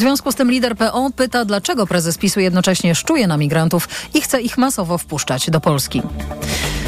[0.00, 4.20] W związku z tym lider PO pyta, dlaczego prezes PiSu jednocześnie szczuje na migrantów i
[4.20, 6.02] chce ich masowo wpuszczać do Polski.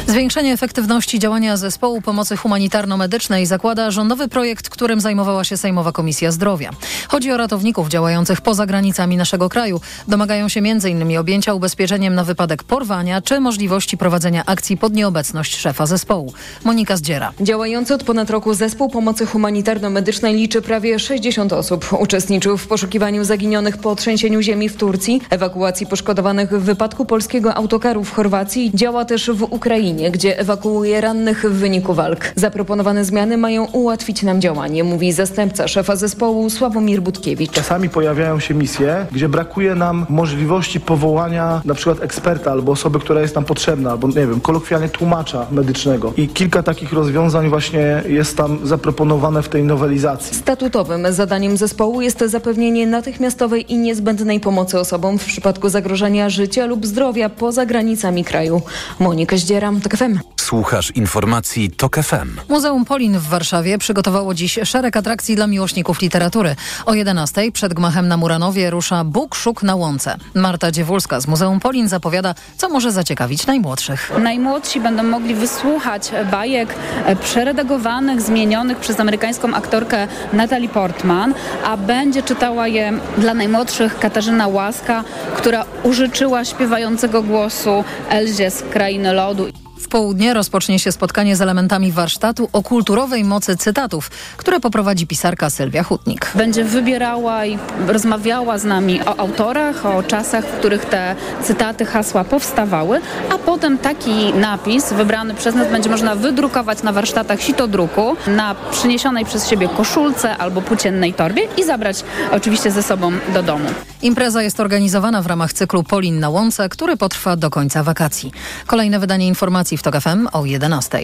[0.07, 6.69] Zwiększenie efektywności działania zespołu pomocy humanitarno-medycznej zakłada rządowy projekt, którym zajmowała się Sejmowa Komisja Zdrowia.
[7.07, 9.81] Chodzi o ratowników działających poza granicami naszego kraju.
[10.07, 11.17] Domagają się m.in.
[11.17, 16.33] objęcia ubezpieczeniem na wypadek porwania czy możliwości prowadzenia akcji pod nieobecność szefa zespołu.
[16.63, 17.33] Monika Zdziera.
[17.41, 21.93] Działający od ponad roku zespół pomocy humanitarno-medycznej liczy prawie 60 osób.
[21.99, 28.03] Uczestniczył w poszukiwaniu zaginionych po trzęsieniu ziemi w Turcji, ewakuacji poszkodowanych w wypadku polskiego autokaru
[28.03, 28.71] w Chorwacji.
[28.73, 32.19] Działa też w Ukrainie gdzie ewakuuje rannych w wyniku walk.
[32.35, 37.51] Zaproponowane zmiany mają ułatwić nam działanie, mówi zastępca szefa zespołu Sławomir Budkiewicz.
[37.51, 43.21] Czasami pojawiają się misje, gdzie brakuje nam możliwości powołania na przykład eksperta albo osoby, która
[43.21, 46.13] jest nam potrzebna, albo nie wiem, kolokwialnie tłumacza medycznego.
[46.17, 50.37] I kilka takich rozwiązań właśnie jest tam zaproponowane w tej nowelizacji.
[50.37, 56.85] Statutowym zadaniem zespołu jest zapewnienie natychmiastowej i niezbędnej pomocy osobom w przypadku zagrożenia życia lub
[56.85, 58.61] zdrowia poza granicami kraju.
[58.99, 60.19] Monika Zdzieram, TOK FM.
[60.41, 62.39] Słuchasz informacji TOK FM.
[62.49, 66.55] Muzeum Polin w Warszawie przygotowało dziś szereg atrakcji dla miłośników literatury.
[66.85, 70.17] O 11 przed gmachem na Muranowie rusza Bóg Szuk na Łące.
[70.35, 74.11] Marta Dziewulska z Muzeum Polin zapowiada, co może zaciekawić najmłodszych.
[74.19, 76.75] Najmłodsi będą mogli wysłuchać bajek
[77.23, 81.33] przeredagowanych, zmienionych przez amerykańską aktorkę Natalie Portman,
[81.65, 85.03] a będzie czytała je dla najmłodszych Katarzyna Łaska,
[85.37, 89.47] która użyczyła śpiewającego głosu Elzie z Krainy Lodu.
[89.83, 95.49] W południe rozpocznie się spotkanie z elementami warsztatu o kulturowej mocy cytatów, które poprowadzi pisarka
[95.49, 96.31] Sylwia Hutnik.
[96.35, 102.23] Będzie wybierała i rozmawiała z nami o autorach, o czasach, w których te cytaty, hasła
[102.23, 108.55] powstawały, a potem taki napis wybrany przez nas będzie można wydrukować na warsztatach sitodruku, na
[108.71, 113.69] przyniesionej przez siebie koszulce albo płóciennej torbie i zabrać oczywiście ze sobą do domu.
[114.01, 118.31] Impreza jest organizowana w ramach cyklu Polin na Łące, który potrwa do końca wakacji.
[118.67, 120.99] Kolejne wydanie informacji w TOK FM o 11.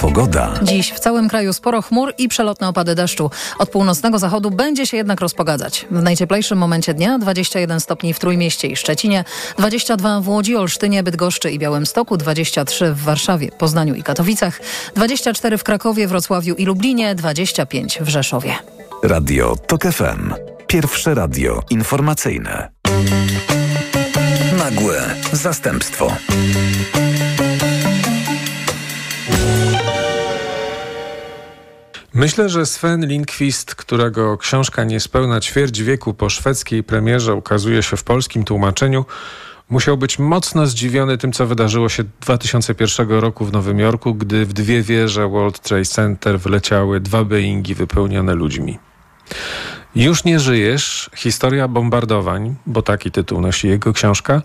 [0.00, 0.54] Pogoda.
[0.62, 3.30] Dziś w całym kraju sporo chmur i przelotne opady deszczu.
[3.58, 5.86] Od północnego zachodu będzie się jednak rozpogadzać.
[5.90, 9.24] W najcieplejszym momencie dnia 21 stopni w Trójmieście i Szczecinie,
[9.58, 14.60] 22 w Łodzi, Olsztynie, Bydgoszczy i Białymstoku, 23 w Warszawie, Poznaniu i Katowicach,
[14.94, 18.54] 24 w Krakowie, Wrocławiu i Lublinie, 25 w Rzeszowie.
[19.02, 20.34] Radio TOK FM.
[20.66, 22.68] Pierwsze radio informacyjne.
[24.74, 26.16] Nagłe zastępstwo.
[32.14, 38.04] Myślę, że Sven Lindqvist, którego książka niespełna ćwierć wieku po szwedzkiej premierze ukazuje się w
[38.04, 39.04] polskim tłumaczeniu,
[39.70, 44.52] musiał być mocno zdziwiony tym, co wydarzyło się 2001 roku w Nowym Jorku, gdy w
[44.52, 48.78] dwie wieże World Trade Center wleciały dwa Boeingi wypełnione ludźmi.
[49.94, 51.10] Już nie żyjesz.
[51.16, 54.42] Historia bombardowań, bo taki tytuł nosi jego książka,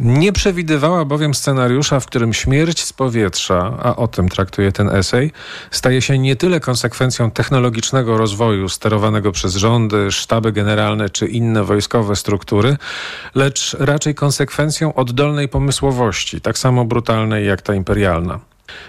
[0.00, 5.32] nie przewidywała bowiem scenariusza, w którym śmierć z powietrza, a o tym traktuje ten esej,
[5.70, 12.16] staje się nie tyle konsekwencją technologicznego rozwoju sterowanego przez rządy, sztaby generalne czy inne wojskowe
[12.16, 12.76] struktury,
[13.34, 18.40] lecz raczej konsekwencją oddolnej pomysłowości, tak samo brutalnej jak ta imperialna.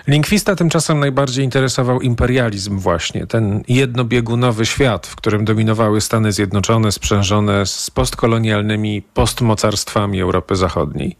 [0.08, 7.66] Linkwista tymczasem najbardziej interesował imperializm właśnie, ten jednobiegunowy świat, w którym dominowały Stany Zjednoczone sprzężone
[7.66, 11.18] z postkolonialnymi postmocarstwami Europy Zachodniej.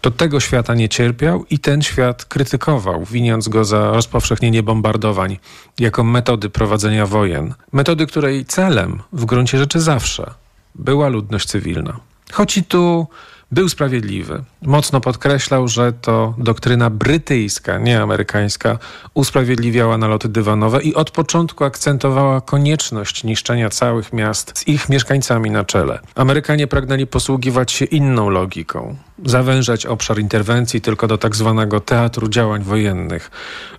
[0.00, 5.38] To tego świata nie cierpiał i ten świat krytykował, winiąc go za rozpowszechnienie bombardowań
[5.78, 7.54] jako metody prowadzenia wojen.
[7.72, 10.34] Metody, której celem w gruncie rzeczy zawsze
[10.74, 12.00] była ludność cywilna.
[12.32, 13.06] Choć i tu
[13.50, 14.44] był sprawiedliwy.
[14.62, 18.78] Mocno podkreślał, że to doktryna brytyjska, nie amerykańska,
[19.14, 25.64] usprawiedliwiała naloty dywanowe i od początku akcentowała konieczność niszczenia całych miast z ich mieszkańcami na
[25.64, 25.98] czele.
[26.14, 32.62] Amerykanie pragnęli posługiwać się inną logiką, zawężać obszar interwencji tylko do tak zwanego teatru działań
[32.62, 33.30] wojennych,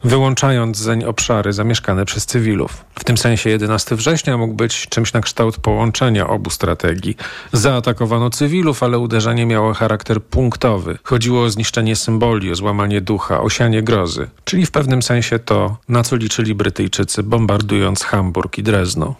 [0.03, 2.85] wyłączając zeń obszary zamieszkane przez cywilów.
[2.99, 7.17] W tym sensie 11 września mógł być czymś na kształt połączenia obu strategii.
[7.53, 10.97] Zaatakowano cywilów, ale uderzenie miało charakter punktowy.
[11.03, 14.29] Chodziło o zniszczenie symboli, o złamanie ducha, o sianie grozy.
[14.43, 19.15] Czyli w pewnym sensie to, na co liczyli Brytyjczycy, bombardując Hamburg i Drezno.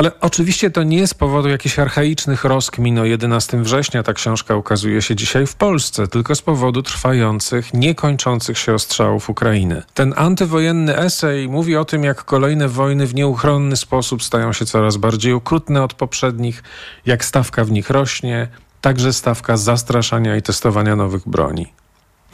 [0.00, 5.02] Ale oczywiście to nie z powodu jakichś archaicznych rozkmin o 11 września ta książka ukazuje
[5.02, 9.82] się dzisiaj w Polsce, tylko z powodu trwających, niekończących się ostrzałów Ukrainy.
[9.94, 14.96] Ten antywojenny esej mówi o tym, jak kolejne wojny w nieuchronny sposób stają się coraz
[14.96, 16.62] bardziej okrutne od poprzednich,
[17.06, 18.48] jak stawka w nich rośnie,
[18.80, 21.72] także stawka zastraszania i testowania nowych broni.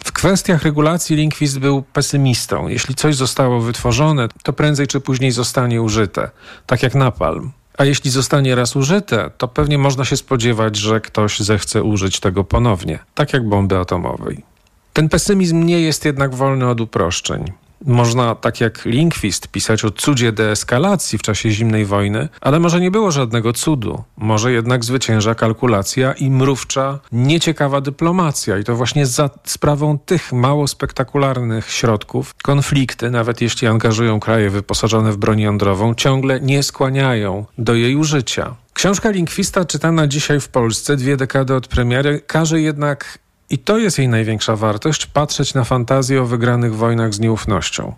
[0.04, 2.68] W kwestiach regulacji Linkwist był pesymistą.
[2.68, 6.30] Jeśli coś zostało wytworzone, to prędzej czy później zostanie użyte,
[6.66, 7.52] tak jak napalm.
[7.78, 12.44] A jeśli zostanie raz użyte, to pewnie można się spodziewać, że ktoś zechce użyć tego
[12.44, 14.44] ponownie, tak jak bomby atomowej.
[14.92, 17.52] Ten pesymizm nie jest jednak wolny od uproszczeń.
[17.84, 22.90] Można, tak jak Linkvist, pisać o cudzie deeskalacji w czasie zimnej wojny, ale może nie
[22.90, 24.04] było żadnego cudu.
[24.16, 28.58] Może jednak zwycięża kalkulacja i mrówcza, nieciekawa dyplomacja.
[28.58, 35.12] I to właśnie za sprawą tych mało spektakularnych środków konflikty, nawet jeśli angażują kraje wyposażone
[35.12, 38.54] w broń jądrową, ciągle nie skłaniają do jej użycia.
[38.72, 43.18] Książka Linkwista czytana dzisiaj w Polsce, dwie dekady od premiery, każe jednak
[43.50, 47.94] i to jest jej największa wartość patrzeć na fantazję o wygranych wojnach z nieufnością.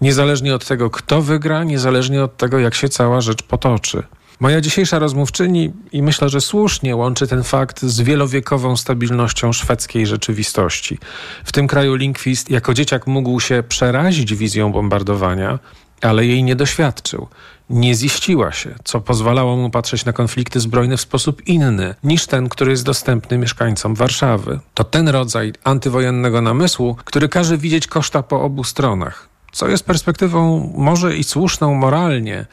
[0.00, 4.02] Niezależnie od tego, kto wygra, niezależnie od tego, jak się cała rzecz potoczy.
[4.40, 10.98] Moja dzisiejsza rozmówczyni, i myślę, że słusznie, łączy ten fakt z wielowiekową stabilnością szwedzkiej rzeczywistości.
[11.44, 15.58] W tym kraju Linkvist jako dzieciak mógł się przerazić wizją bombardowania,
[16.04, 17.28] ale jej nie doświadczył.
[17.70, 22.48] Nie ziściła się, co pozwalało mu patrzeć na konflikty zbrojne w sposób inny niż ten,
[22.48, 24.60] który jest dostępny mieszkańcom Warszawy.
[24.74, 30.72] To ten rodzaj antywojennego namysłu, który każe widzieć koszta po obu stronach, co jest perspektywą
[30.76, 32.46] może i słuszną moralnie,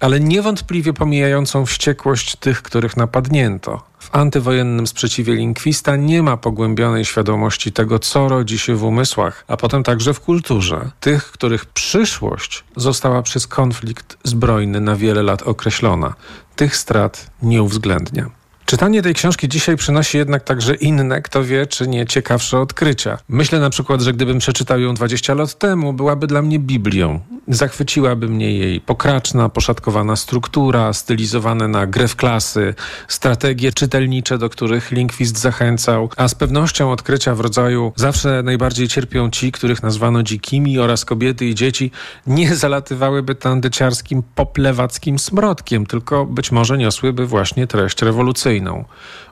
[0.00, 3.82] ale niewątpliwie pomijającą wściekłość tych, których napadnięto.
[3.98, 9.56] W antywojennym sprzeciwie Linkwista nie ma pogłębionej świadomości tego, co rodzi się w umysłach, a
[9.56, 10.90] potem także w kulturze.
[11.00, 16.14] Tych, których przyszłość została przez konflikt zbrojny na wiele lat określona.
[16.56, 18.39] Tych strat nie uwzględnia.
[18.70, 23.18] Czytanie tej książki dzisiaj przynosi jednak także inne, kto wie, czy nie ciekawsze odkrycia.
[23.28, 27.20] Myślę na przykład, że gdybym przeczytał ją 20 lat temu, byłaby dla mnie Biblią.
[27.48, 32.74] Zachwyciłaby mnie jej pokraczna, poszatkowana struktura, stylizowane na grę w klasy,
[33.08, 39.30] strategie czytelnicze, do których Linkwist zachęcał, a z pewnością odkrycia w rodzaju zawsze najbardziej cierpią
[39.30, 41.90] ci, których nazwano dzikimi oraz kobiety i dzieci,
[42.26, 48.59] nie zalatywałyby tandyciarskim, poplewackim smrodkiem, tylko być może niosłyby właśnie treść rewolucyjną.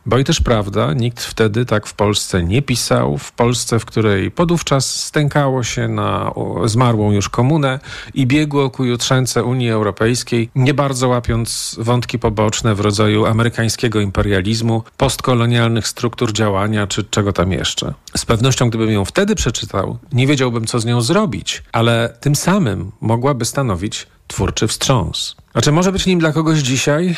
[0.07, 3.19] Bo i też prawda, nikt wtedy tak w Polsce nie pisał.
[3.19, 6.33] W Polsce, w której podówczas stękało się na
[6.65, 7.81] zmarłą już komunę
[8.15, 14.83] i biegło ku jutrzęce Unii Europejskiej, nie bardzo łapiąc wątki poboczne w rodzaju amerykańskiego imperializmu,
[14.97, 17.95] postkolonialnych struktur działania czy czego tam jeszcze.
[18.17, 22.93] Z pewnością, gdybym ją wtedy przeczytał, nie wiedziałbym, co z nią zrobić, ale tym samym
[23.01, 25.37] mogłaby stanowić twórczy wstrząs.
[25.55, 27.17] A czy może być nim dla kogoś dzisiaj?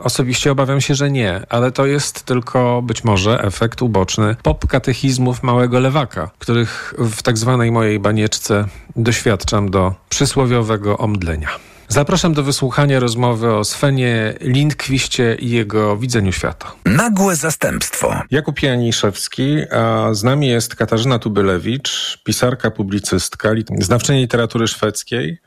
[0.00, 5.80] Osobiście obawiam się, że nie, ale to jest tylko być może efekt uboczny pop-katechizmów małego
[5.80, 8.64] lewaka, których w tak zwanej mojej banieczce
[8.96, 11.48] doświadczam do przysłowiowego omdlenia.
[11.88, 16.72] Zapraszam do wysłuchania rozmowy o Svenie Lindkwiście i jego widzeniu świata.
[16.84, 18.22] Nagłe zastępstwo.
[18.30, 23.48] Jakub Janiszewski, a z nami jest Katarzyna Tubylewicz, pisarka, publicystka,
[23.80, 25.38] znawczyni literatury szwedzkiej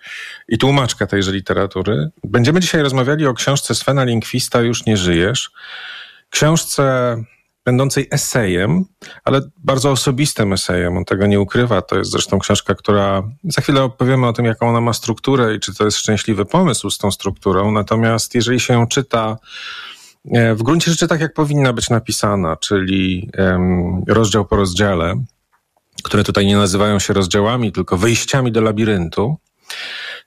[0.48, 2.10] i tłumaczka tejże literatury.
[2.24, 5.52] Będziemy dzisiaj rozmawiali o książce Svena Lindkwista Już nie żyjesz.
[6.30, 7.16] Książce
[7.66, 8.86] będącej esejem,
[9.24, 10.98] ale bardzo osobistym esejem.
[10.98, 11.82] On tego nie ukrywa.
[11.82, 15.60] To jest zresztą książka, która za chwilę opowiemy o tym, jaką ona ma strukturę i
[15.60, 17.72] czy to jest szczęśliwy pomysł z tą strukturą.
[17.72, 19.38] Natomiast jeżeli się ją czyta
[20.32, 25.16] e, w gruncie rzeczy tak, jak powinna być napisana, czyli um, rozdział po rozdziale,
[26.04, 29.38] które tutaj nie nazywają się rozdziałami, tylko wyjściami do labiryntu,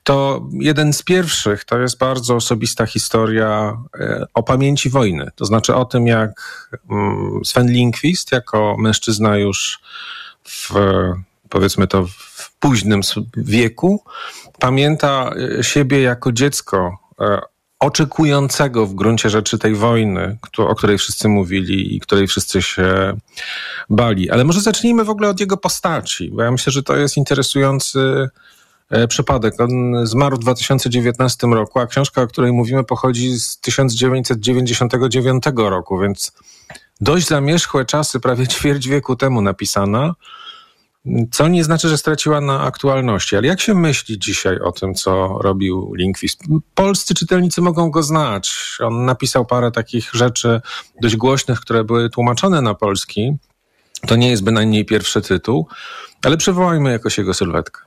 [0.05, 5.31] to jeden z pierwszych to jest bardzo osobista historia e, o pamięci wojny.
[5.35, 6.31] To znaczy o tym, jak
[6.89, 9.79] mm, Sven Lindqvist, jako mężczyzna już
[10.43, 10.69] w,
[11.49, 13.01] powiedzmy to, w późnym
[13.37, 14.03] wieku,
[14.59, 17.41] pamięta e, siebie jako dziecko e,
[17.79, 23.17] oczekującego w gruncie rzeczy tej wojny, o której wszyscy mówili i której wszyscy się
[23.89, 24.29] bali.
[24.31, 28.29] Ale może zacznijmy w ogóle od jego postaci, bo ja myślę, że to jest interesujący
[29.09, 29.53] przypadek.
[29.59, 36.31] On zmarł w 2019 roku, a książka, o której mówimy, pochodzi z 1999 roku, więc
[37.01, 40.13] dość zamierzchłe czasy, prawie ćwierć wieku temu napisana,
[41.31, 43.35] co nie znaczy, że straciła na aktualności.
[43.35, 46.41] Ale jak się myśli dzisiaj o tym, co robił Linkwist?
[46.75, 48.77] Polscy czytelnicy mogą go znać.
[48.79, 50.61] On napisał parę takich rzeczy
[51.01, 53.37] dość głośnych, które były tłumaczone na polski.
[54.07, 55.67] To nie jest bynajmniej pierwszy tytuł,
[56.23, 57.81] ale przywołajmy jakoś jego sylwetkę.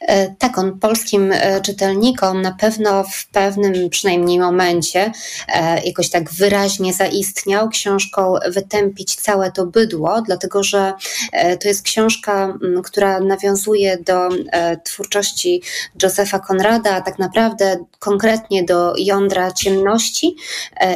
[0.00, 5.12] E, tak, on polskim e, czytelnikom na pewno w pewnym przynajmniej momencie
[5.48, 10.92] e, jakoś tak wyraźnie zaistniał książką Wytępić całe to bydło, dlatego że
[11.60, 14.28] to jest książka, która nawiązuje do
[14.84, 15.62] twórczości
[16.02, 20.36] Józefa Konrada, a tak naprawdę konkretnie do jądra ciemności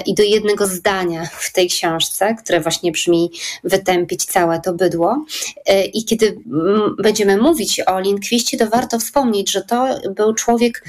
[0.07, 3.31] i do jednego zdania w tej książce, które właśnie brzmi
[3.65, 5.25] Wytępić całe to bydło.
[5.93, 6.39] I kiedy
[6.99, 10.85] będziemy mówić o Lindkwiście, to warto wspomnieć, że to był człowiek,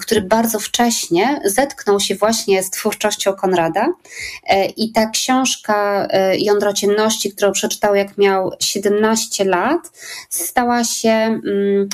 [0.00, 3.88] który bardzo wcześnie zetknął się właśnie z twórczością Konrada
[4.46, 9.80] e, i ta książka e, Jądro Ciemności, którą przeczytał jak miał 17 lat,
[10.28, 11.88] stała się mm,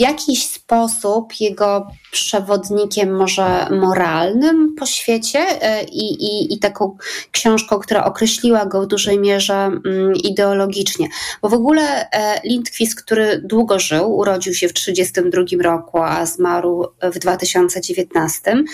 [0.00, 6.96] jakiś sposób jego przewodnikiem może moralnym po świecie e, i, i, i taką
[7.30, 11.08] książką, która określiła go w dużej mierze mm, ideologicznie.
[11.42, 16.86] Bo w ogóle e, Lindquist, który długo żył, urodził się w 1932 roku, a zmarł
[17.02, 18.64] w 2019, mm,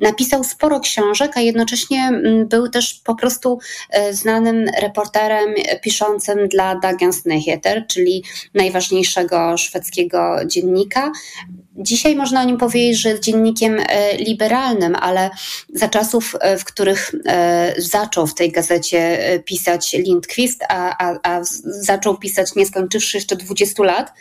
[0.00, 3.58] napisał sporo książek, a jednocześnie mm, był też po prostu
[3.90, 10.57] e, znanym reporterem piszącym dla Dagens Nyheter, czyli najważniejszego szwedzkiego dziennika.
[11.80, 15.30] Dzisiaj można o nim powiedzieć, że jest dziennikiem e, liberalnym, ale
[15.74, 21.40] za czasów, e, w których e, zaczął w tej gazecie pisać Lindquist, a, a, a
[21.64, 24.12] zaczął pisać nie skończywszy jeszcze 20 lat,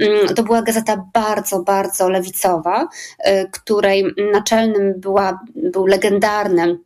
[0.00, 2.88] mm, to była gazeta bardzo, bardzo lewicowa,
[3.52, 6.78] której naczelnym była, był legendarny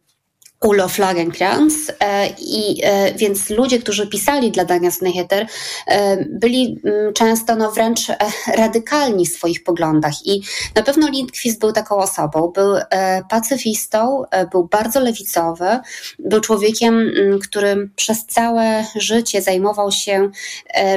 [0.61, 5.46] Ulof Lagercrantz e, i e, więc ludzie, którzy pisali dla Dania Sneheter
[5.87, 8.00] e, byli mm, często no wręcz
[8.56, 10.26] radykalni w swoich poglądach.
[10.26, 10.42] I
[10.75, 12.75] na pewno Lindqvist był taką osobą, był
[13.30, 15.66] pacyfistą, był bardzo lewicowy,
[16.18, 20.30] był człowiekiem, mm, który przez całe życie zajmował się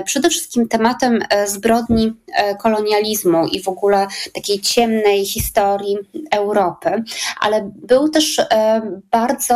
[0.06, 2.14] przede wszystkim tematem zbrodni
[2.60, 5.98] kolonializmu i w ogóle takiej ciemnej historii
[6.32, 7.04] Europy,
[7.40, 8.42] ale był też
[9.12, 9.47] bardzo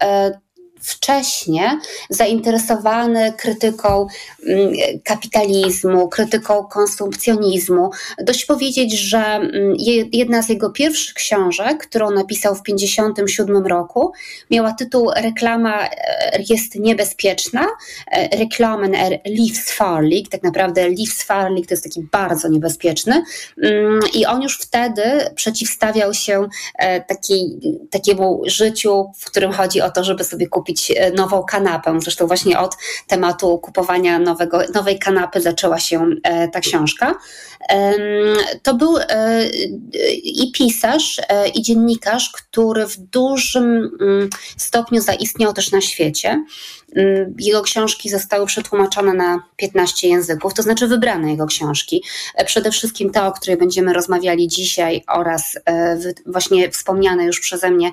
[0.00, 0.43] e,
[0.84, 4.06] wcześnie zainteresowany krytyką
[4.46, 4.72] mm,
[5.04, 7.90] kapitalizmu, krytyką konsumpcjonizmu.
[8.18, 9.74] Dość powiedzieć, że mm,
[10.12, 14.12] jedna z jego pierwszich książek, którą napisał w 1957 roku,
[14.50, 15.90] miała tytuł Reklama e,
[16.48, 17.66] jest niebezpieczna.
[18.10, 23.22] E, Reklamen er livsfarlig, tak naprawdę livsfarlig to jest taki bardzo niebezpieczny.
[23.62, 25.02] Mm, I on już wtedy
[25.34, 26.48] przeciwstawiał się
[26.78, 27.60] e, takiej,
[27.90, 31.98] takiemu życiu, w którym chodzi o to, żeby sobie kupić kupić e, nową kanapę.
[32.00, 32.76] Zresztą właśnie od
[33.06, 37.14] tematu kupowania nowego, nowej kanapy zaczęła się e, ta książka.
[38.62, 39.46] To był e,
[40.22, 41.20] i pisarz,
[41.54, 46.44] i dziennikarz, który w dużym mm, stopniu zaistniał też na świecie.
[46.96, 52.04] Mm, jego książki zostały przetłumaczone na 15 języków, to znaczy wybrane jego książki.
[52.46, 55.58] Przede wszystkim ta, o której będziemy rozmawiali dzisiaj, oraz
[56.26, 57.90] właśnie wspomniane już przeze mnie,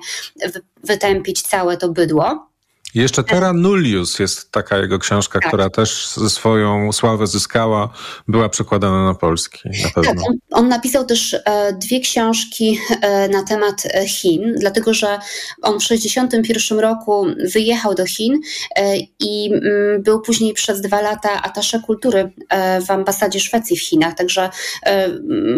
[0.84, 2.51] wytępić całe to bydło.
[2.94, 5.48] Jeszcze Terra Nullius jest taka jego książka, tak.
[5.48, 7.88] która też swoją sławę zyskała,
[8.28, 10.22] była przekładana na polski na pewno.
[10.22, 15.18] Tak, on, on napisał też e, dwie książki e, na temat e, Chin, dlatego że
[15.62, 18.40] on w 1961 roku wyjechał do Chin
[18.76, 23.76] e, i m, mm, był później przez dwa lata atasze kultury e, w ambasadzie Szwecji
[23.76, 24.50] w Chinach, także
[24.82, 25.08] e,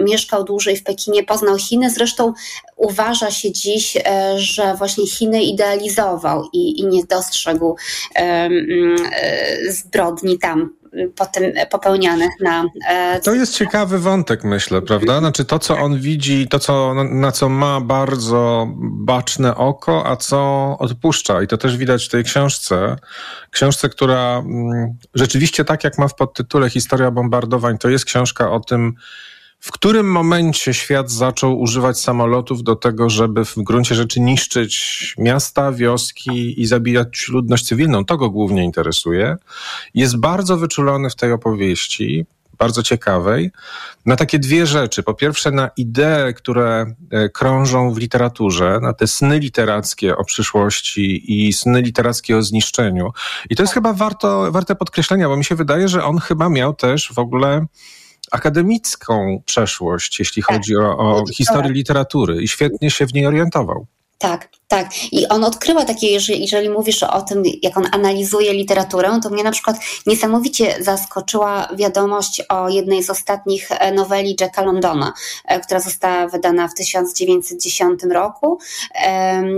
[0.05, 2.33] mieszkał dłużej w Pekinie, poznał Chiny, zresztą
[2.77, 3.97] uważa się dziś,
[4.37, 7.77] że właśnie Chiny idealizował i, i nie dostał dostrzegł
[8.17, 8.49] e,
[9.69, 10.71] zbrodni tam
[11.17, 12.65] potem popełnianych na.
[12.89, 15.19] E, to jest ciekawy wątek, myślę, prawda?
[15.19, 20.77] Znaczy to, co on widzi, to, co, na co ma bardzo baczne oko, a co
[20.79, 21.43] odpuszcza.
[21.43, 22.97] I to też widać w tej książce.
[23.51, 28.61] Książce, która mm, rzeczywiście, tak jak ma w podtytule Historia bombardowań, to jest książka o
[28.61, 28.95] tym,
[29.65, 35.73] w którym momencie świat zaczął używać samolotów do tego, żeby w gruncie rzeczy niszczyć miasta,
[35.73, 38.05] wioski i zabijać ludność cywilną?
[38.05, 39.37] To go głównie interesuje.
[39.95, 42.27] Jest bardzo wyczulony w tej opowieści,
[42.59, 43.51] bardzo ciekawej,
[44.07, 45.03] na takie dwie rzeczy.
[45.03, 51.33] Po pierwsze, na idee, które e, krążą w literaturze, na te sny literackie o przyszłości
[51.47, 53.11] i sny literackie o zniszczeniu.
[53.51, 56.75] I to jest chyba warto, warte podkreślenia, bo mi się wydaje, że on chyba miał
[56.75, 57.67] też w ogóle
[58.31, 60.57] akademicką przeszłość, jeśli tak.
[60.57, 63.87] chodzi o, o historię literatury i świetnie się w niej orientował.
[64.19, 64.91] Tak, tak.
[65.13, 69.45] I on odkryła takie, jeżeli, jeżeli mówisz o tym, jak on analizuje literaturę, to mnie
[69.45, 69.77] na przykład
[70.07, 75.13] niesamowicie zaskoczyła wiadomość o jednej z ostatnich e, noweli Jacka Londona,
[75.45, 78.59] e, która została wydana w 1910 roku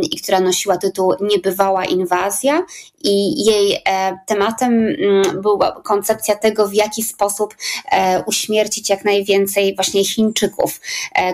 [0.02, 2.62] i która nosiła tytuł Niebywała inwazja
[3.04, 7.54] i jej e, tematem mm, była koncepcja tego, w jaki sposób
[8.26, 10.80] uśmiercić jak najwięcej właśnie Chińczyków,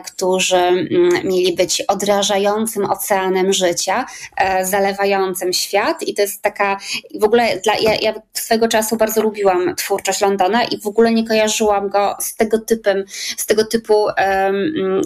[0.07, 0.89] którzy mm,
[1.25, 6.03] mieli być odrażającym oceanem życia życia, e, zalewającym świat.
[6.03, 6.79] I to jest taka,
[7.21, 11.27] w ogóle dla, ja, ja swego czasu bardzo lubiłam twórczość Londona i w ogóle nie
[11.27, 13.05] kojarzyłam go z tego typem,
[13.37, 15.03] z tego typu um,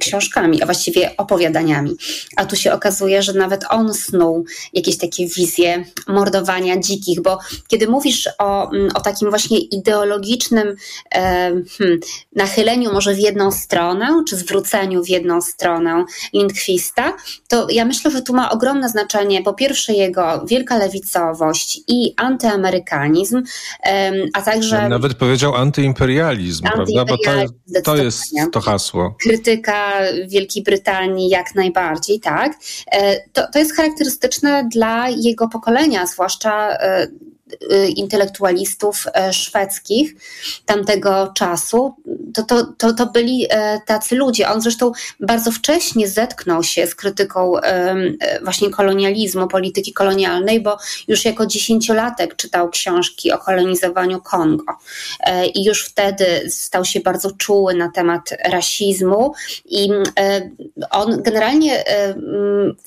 [0.00, 1.96] książkami, a właściwie opowiadaniami.
[2.36, 7.38] A tu się okazuje, że nawet on snuł jakieś takie wizje mordowania dzikich, bo
[7.68, 10.76] kiedy mówisz o, mm, o takim właśnie ideologicznym
[11.14, 12.00] e, hmm,
[12.36, 17.16] nachyleniu może w jedną stronę, czy zwróceniu w jedną stronę Lindquista,
[17.48, 23.42] to ja myślę, że tu ma ogromne znaczenie po pierwsze jego wielka lewicowość i antyamerykanizm,
[24.34, 24.88] a także...
[24.88, 27.04] Nawet powiedział antyimperializm, prawda?
[27.04, 27.30] Bo to,
[27.84, 28.22] to jest
[28.52, 29.16] to hasło.
[29.20, 29.73] Krytyka
[30.26, 32.52] Wielkiej Brytanii jak najbardziej, tak.
[32.92, 37.06] E, to, to jest charakterystyczne dla jego pokolenia, zwłaszcza e,
[37.96, 40.14] intelektualistów e, szwedzkich
[40.66, 41.94] tamtego czasu,
[42.34, 44.48] to, to, to, to byli e, tacy ludzie.
[44.48, 47.94] On zresztą bardzo wcześnie zetknął się z krytyką e,
[48.42, 54.64] właśnie kolonializmu, polityki kolonialnej, bo już jako dziesięciolatek czytał książki o kolonizowaniu Kongo.
[55.54, 59.32] I już wtedy stał się bardzo czuły na temat rasizmu
[59.64, 59.88] i
[60.90, 61.84] on generalnie,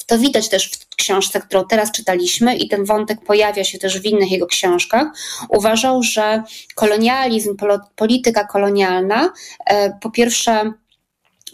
[0.05, 4.05] to widać też w książce, którą teraz czytaliśmy i ten wątek pojawia się też w
[4.05, 5.07] innych jego książkach,
[5.49, 6.43] uważał, że
[6.75, 7.55] kolonializm,
[7.95, 9.33] polityka kolonialna
[9.65, 10.73] e, po pierwsze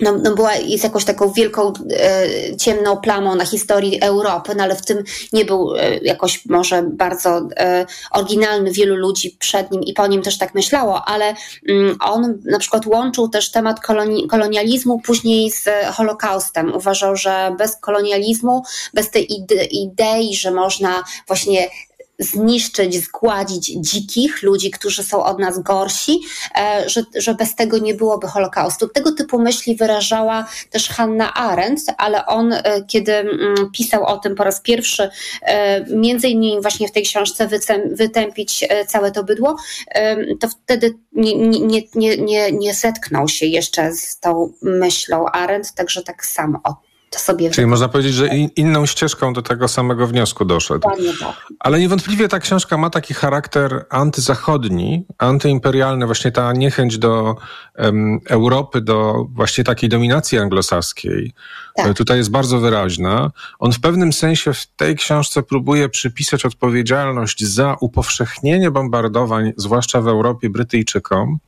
[0.02, 4.76] no, no była, jest jakąś taką wielką e, ciemną plamą na historii Europy, no ale
[4.76, 8.72] w tym nie był e, jakoś może bardzo e, oryginalny.
[8.72, 11.34] Wielu ludzi przed nim i po nim też tak myślało, ale
[11.70, 16.76] mm, on na przykład łączył też temat koloni kolonializmu później z Holokaustem.
[16.76, 19.28] Uważał, że bez kolonializmu, bez tej
[19.72, 21.70] idei, że można właśnie
[22.24, 26.20] zniszczyć, zgładzić dzikich ludzi, którzy są od nas gorsi,
[26.58, 28.88] e, że, że bez tego nie byłoby Holokaustu.
[28.88, 34.36] Tego typu myśli wyrażała też Hanna Arendt, ale on, e, kiedy mm, pisał o tym
[34.36, 35.10] po raz pierwszy,
[35.42, 37.50] e, między innymi właśnie w tej książce
[37.92, 39.56] Wytępić całe to bydło,
[40.40, 46.04] to wtedy nie, nie, nie, nie, nie zetknął się jeszcze z tą myślą Arendt, także
[46.04, 47.50] tak samo o to sobie.
[47.50, 50.90] Czyli można powiedzieć, że in, inną ścieżką do tego samego wniosku doszedł.
[50.90, 50.98] Tak.
[51.60, 57.36] Ale niewątpliwie ta książka ma taki charakter antyzachodni, antyimperialny, właśnie ta niechęć do
[57.78, 61.34] um, Europy, do właśnie takiej dominacji anglosaskiej.
[61.76, 61.98] Tak.
[61.98, 63.32] Tutaj jest bardzo wyraźna.
[63.60, 70.08] On w pewnym sensie w tej książce próbuje przypisać odpowiedzialność za upowszechnienie bombardowań, zwłaszcza w
[70.08, 71.40] Europie, Brytyjczykom.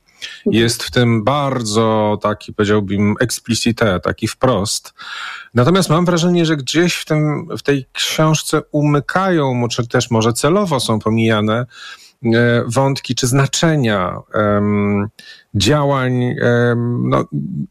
[0.46, 4.94] Jest w tym bardzo taki, powiedziałbym, explicite, taki wprost.
[5.54, 10.80] Natomiast mam wrażenie, że gdzieś w, tym, w tej książce umykają, czy też może celowo
[10.80, 11.66] są pomijane
[12.66, 15.08] wątki czy znaczenia um,
[15.54, 17.24] działań um, no,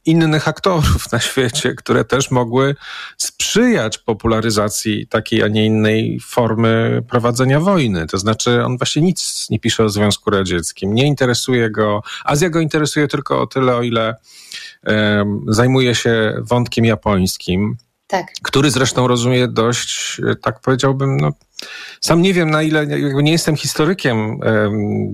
[0.06, 2.76] innych aktorów na świecie, które też mogły
[3.18, 8.08] sprzyjać popularyzacji takiej, a nie innej formy prowadzenia wojny.
[8.08, 12.02] To znaczy, on właśnie nic nie pisze o Związku Radzieckim, nie interesuje go.
[12.26, 14.16] Azja go interesuje tylko o tyle, o ile
[14.88, 17.78] um, zajmuje się wątkiem japońskim.
[18.08, 18.26] Tak.
[18.44, 21.32] Który zresztą rozumie dość, tak powiedziałbym, no,
[22.02, 24.40] sam nie wiem na ile, jakby nie jestem historykiem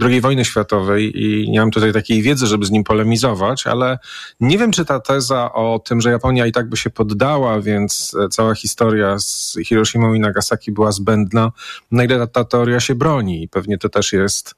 [0.02, 4.00] II wojny światowej i nie mam tutaj takiej wiedzy, żeby z nim polemizować, ale
[4.40, 8.16] nie wiem, czy ta teza o tym, że Japonia i tak by się poddała, więc
[8.26, 11.52] e, cała historia z Hiroshima i Nagasaki była zbędna,
[11.92, 13.48] na ile ta, ta teoria się broni.
[13.48, 14.56] Pewnie to też jest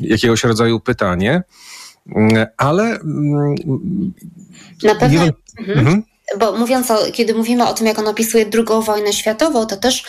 [0.00, 1.42] jakiegoś rodzaju pytanie.
[2.16, 2.84] Mm, ale.
[2.84, 3.54] Mm,
[4.82, 5.24] na pewno.
[5.24, 5.78] Nie mhm.
[5.78, 9.76] Mhm bo mówiąc o, kiedy mówimy o tym, jak on opisuje drugą wojnę światową, to
[9.76, 10.04] też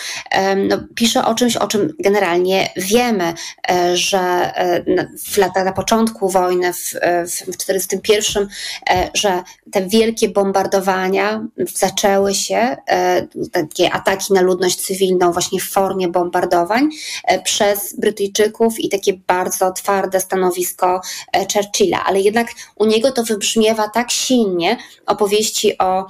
[0.67, 3.34] no, pisze o czymś, o czym generalnie wiemy,
[3.71, 4.84] e, że e,
[5.31, 8.47] w lata, na początku wojny, w 1941,
[8.89, 12.77] e, że te wielkie bombardowania zaczęły się,
[13.51, 16.89] takie ataki na ludność cywilną właśnie w formie bombardowań
[17.43, 21.01] przez Brytyjczyków i takie bardzo twarde stanowisko
[21.53, 26.05] Churchilla, ale jednak u niego to wybrzmiewa tak silnie opowieści o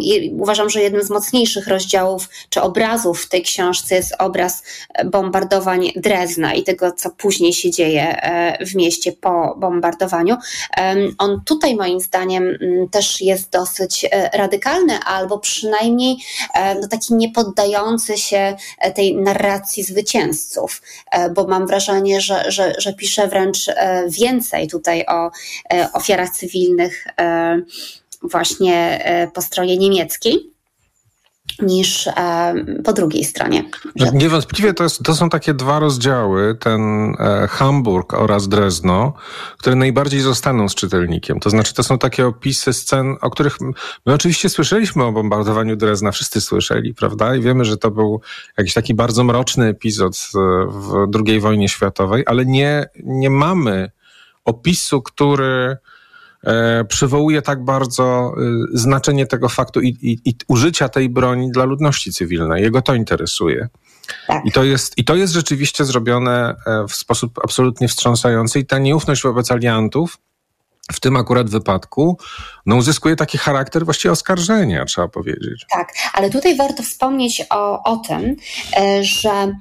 [0.00, 4.62] I uważam, że jednym z mocniejszych rozdziałów czy obrazów w tej książce jest obraz
[4.94, 10.36] e, bombardowań Drezna i tego, co później się dzieje e, w mieście po bombardowaniu.
[11.18, 16.16] On tutaj moim zdaniem mm, też jest dosyć e, radykalny, albo przynajmniej
[16.80, 18.56] no, taki niepoddający się
[18.94, 20.82] tej narracji zwycięzców,
[21.34, 23.66] bo mam wrażenie, że, że, że pisze wręcz
[24.08, 25.30] więcej tutaj o
[25.92, 27.06] ofiarach cywilnych
[28.22, 30.56] właśnie e, po stronie niemieckiej
[31.62, 33.70] niż e, po drugiej stronie.
[33.96, 34.10] Że...
[34.12, 39.12] Niewątpliwie to, jest, to są takie dwa rozdziały, ten e, Hamburg oraz Drezno,
[39.58, 41.40] które najbardziej zostaną z czytelnikiem.
[41.40, 43.60] To znaczy, to są takie opisy scen, o których
[44.06, 47.36] my oczywiście słyszeliśmy o bombardowaniu Drezna, wszyscy słyszeli, prawda?
[47.36, 48.20] I wiemy, że to był
[48.58, 50.16] jakiś taki bardzo mroczny epizod
[50.68, 53.90] w II wojnie światowej, ale nie, nie mamy
[54.44, 55.76] opisu, który
[56.88, 58.40] przywołuje tak bardzo e,
[58.78, 62.62] znaczenie tego faktu i, i, i, użycia tej broni dla ludności cywilnej.
[62.62, 63.68] Jego to interesuje.
[64.26, 64.46] Tak.
[64.46, 66.54] I, to jest, I to jest rzeczywiście zrobione
[66.88, 70.18] w sposób absolutnie wstrząsający i ta nieufność wobec aliantów
[70.92, 72.18] w tym akurat wypadku
[72.66, 75.66] no, uzyskuje taki charakter właściwie oskarżenia, trzeba powiedzieć.
[75.70, 78.36] Tak, ale tutaj warto wspomnieć o, o tym,
[79.00, 79.52] że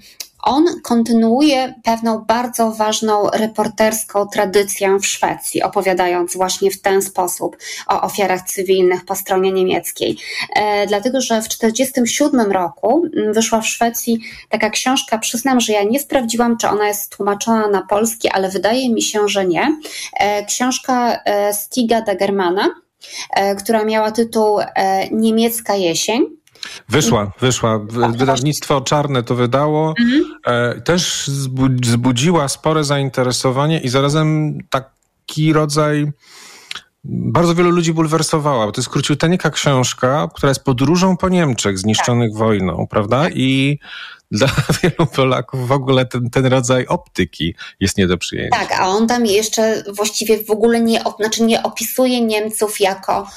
[0.45, 8.01] on kontynuuje pewną bardzo ważną reporterską tradycję w Szwecji, opowiadając właśnie w ten sposób o
[8.01, 10.17] ofiarach cywilnych po stronie niemieckiej.
[10.55, 15.83] E, dlatego, że w 1947 roku mm, wyszła w Szwecji taka książka, przyznam, że ja
[15.83, 19.77] nie sprawdziłam, czy ona jest tłumaczona na polski, ale wydaje mi się, że nie.
[20.19, 22.69] E, książka e, Stiga Dagermana,
[23.35, 26.44] e, która miała tytuł e, Niemiecka jesień.
[26.89, 27.79] Wyszła, wyszła.
[28.17, 29.93] Wydawnictwo Czarne to wydało.
[29.99, 30.23] Mhm.
[30.45, 31.27] E, też
[31.83, 36.11] zbudziła spore zainteresowanie i zarazem taki rodzaj
[37.07, 38.71] bardzo wielu ludzi bulwersowała.
[38.71, 42.39] To jest króciuteńka książka, która jest podróżą po Niemczech zniszczonych tak.
[42.39, 43.29] wojną, prawda?
[43.29, 43.79] I
[44.31, 44.47] dla
[44.83, 48.59] wielu Polaków w ogóle ten, ten rodzaj optyki jest nie do przyjęcia.
[48.59, 53.27] Tak, a on tam jeszcze właściwie w ogóle nie, znaczy nie opisuje Niemców jako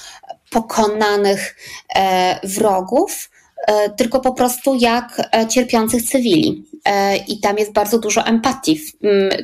[0.51, 1.57] pokonanych
[1.97, 3.31] e, wrogów,
[3.67, 6.69] e, tylko po prostu jak e, cierpiących cywili.
[7.29, 8.81] I tam jest bardzo dużo empatii,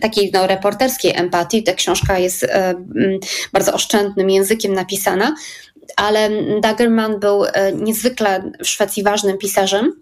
[0.01, 1.63] takiej no, reporterskiej empatii.
[1.63, 2.47] Ta książka jest
[3.53, 5.35] bardzo oszczędnym językiem napisana,
[5.97, 9.93] ale Dagerman był niezwykle w Szwecji ważnym pisarzem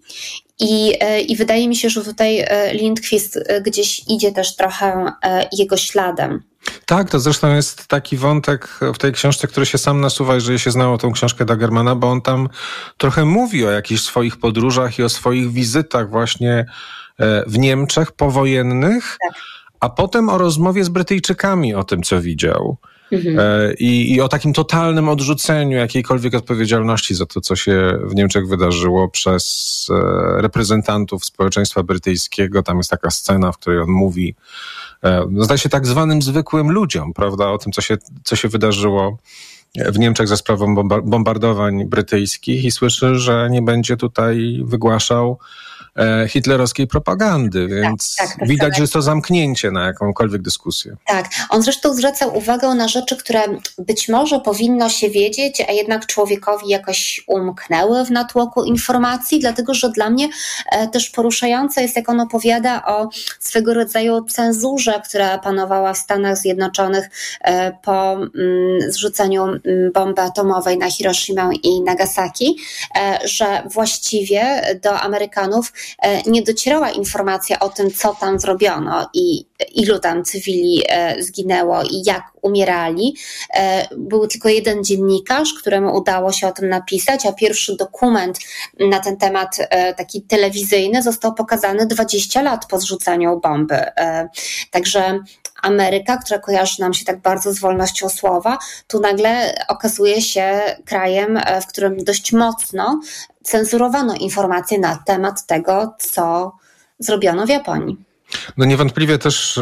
[0.59, 0.93] i,
[1.27, 5.11] i wydaje mi się, że tutaj Lindqvist gdzieś idzie też trochę
[5.51, 6.43] jego śladem.
[6.85, 10.71] Tak, to zresztą jest taki wątek w tej książce, który się sam nasuwa, jeżeli się
[10.71, 12.49] znało tą książkę Dagermana, bo on tam
[12.97, 16.65] trochę mówi o jakichś swoich podróżach i o swoich wizytach właśnie
[17.19, 19.41] e, w Niemczech powojennych, tak.
[19.79, 22.77] a potem o rozmowie z Brytyjczykami o tym, co widział.
[23.13, 23.39] Mhm.
[23.39, 28.47] E, I, I, o takim totalnym odrzuceniu jakiejkolwiek odpowiedzialności za to, co się w Niemczech
[28.47, 32.63] wydarzyło przez e, reprezentantów społeczeństwa brytyjskiego.
[32.63, 34.35] Tam jest taka scena, w której on mówi,
[35.03, 38.47] E, no, zdaje się tak zwanym zwykłym ludziom, prawda, o tym, co się, co się
[38.47, 39.17] wydarzyło
[39.75, 45.37] w Niemczech za sprawą bombardowań brytyjskich i słyszy, że nie będzie tutaj wygłaszał
[46.27, 50.95] hitlerowskiej propagandy, tak, więc tak, tak, widać, że jest to zamknięcie na jakąkolwiek dyskusję.
[51.05, 53.41] Tak, on zresztą zwraca uwagę na rzeczy, które
[53.77, 59.89] być może powinno się wiedzieć, a jednak człowiekowi jakoś umknęły w natłoku informacji, dlatego że
[59.89, 60.29] dla mnie
[60.71, 66.37] e, też poruszające jest, jak on opowiada o swego rodzaju cenzurze, która panowała w Stanach
[66.37, 67.09] Zjednoczonych
[67.41, 68.31] e, po mm,
[68.91, 69.61] zrzuceniu mm,
[69.93, 72.57] bomby atomowej na Hiroshima i Nagasaki,
[73.25, 75.82] że właściwie do Amerykanów E,
[76.25, 82.03] nie docierała informacja o tym, co tam zrobiono i ilu tam cywili e, zginęło i
[82.05, 83.15] jak umierali.
[83.53, 88.39] E, był tylko jeden dziennikarz, któremu udało się o tym napisać, a pierwszy dokument
[88.79, 89.57] na ten temat,
[89.97, 93.83] taki telewizyjny, został pokazany 20 lat po zrzuceniu bomby.
[94.71, 95.19] Także
[95.63, 101.39] Ameryka, która kojarzy nam się tak bardzo z wolnością słowa, tu nagle okazuje się krajem,
[101.61, 103.01] w którym dość mocno
[103.43, 106.51] cenzurowano informacje na temat tego, co
[106.99, 108.12] zrobiono w Japonii.
[108.57, 109.59] No niewątpliwie też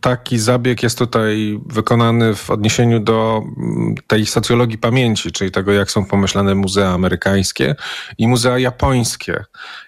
[0.00, 5.90] taki zabieg jest tutaj wykonany w odniesieniu do mm, tej socjologii pamięci, czyli tego, jak
[5.90, 7.74] są pomyślane muzea amerykańskie
[8.18, 9.44] i muzea japońskie.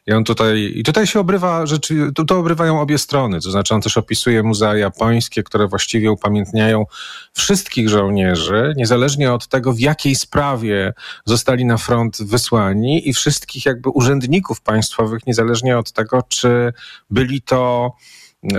[0.07, 3.75] I on tutaj, i tutaj się obrywa rzeczy, to, to obrywają obie strony, to znaczy
[3.75, 6.87] on też opisuje muzea japońskie, które właściwie upamiętniają
[7.33, 10.93] wszystkich żołnierzy, niezależnie od tego, w jakiej sprawie
[11.25, 16.73] zostali na front wysłani i wszystkich jakby urzędników państwowych, niezależnie od tego, czy
[17.11, 17.93] byli to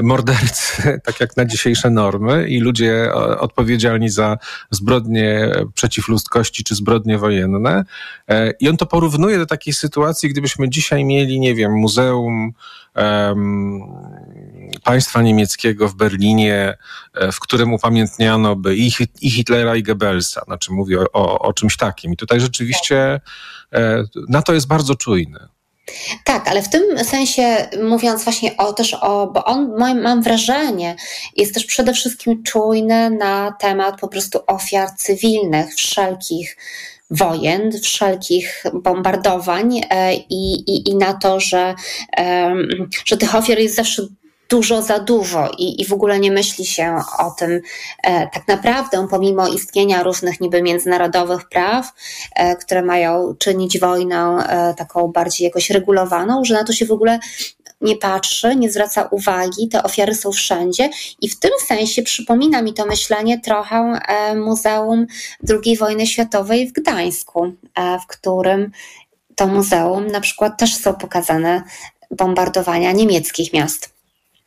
[0.03, 4.37] mordercy, tak jak na dzisiejsze normy, i ludzie odpowiedzialni za
[4.71, 7.85] zbrodnie przeciw ludzkości czy zbrodnie wojenne.
[8.27, 12.53] E, I on to porównuje do takiej sytuacji, gdybyśmy dzisiaj mieli, nie wiem, muzeum
[12.95, 13.81] um,
[14.83, 16.77] państwa niemieckiego w Berlinie,
[17.13, 20.41] e, w którym upamiętniano by i, i Hitlera, i Goebbelsa.
[20.45, 22.13] Znaczy mówię o, o, o czymś takim.
[22.13, 23.21] I tutaj rzeczywiście
[23.73, 25.39] e, na to jest bardzo czujny.
[26.23, 29.71] Tak, ale w tym sensie mówiąc właśnie o też o, bo on
[30.01, 30.95] mam wrażenie,
[31.35, 36.57] jest też przede wszystkim czujny na temat po prostu ofiar cywilnych, wszelkich
[37.11, 41.75] wojen, wszelkich bombardowań e, i, i, i na to, że,
[43.05, 44.07] że tych ofiar jest zawsze
[44.49, 47.61] dużo za dużo i, i w ogóle nie myśli się o tym
[48.03, 51.93] e, tak naprawdę, pomimo istnienia różnych niby międzynarodowych praw,
[52.35, 56.91] e, które mają czynić wojnę e, taką bardziej jakoś regulowaną, że na to się w
[56.91, 57.19] ogóle
[57.81, 60.89] nie patrzy, nie zwraca uwagi, te ofiary są wszędzie
[61.21, 65.05] i w tym sensie przypomina mi to myślenie trochę e, Muzeum
[65.49, 68.71] II wojny światowej w Gdańsku, e, w którym
[69.35, 71.63] to muzeum na przykład też są pokazane
[72.11, 73.94] bombardowania niemieckich miast.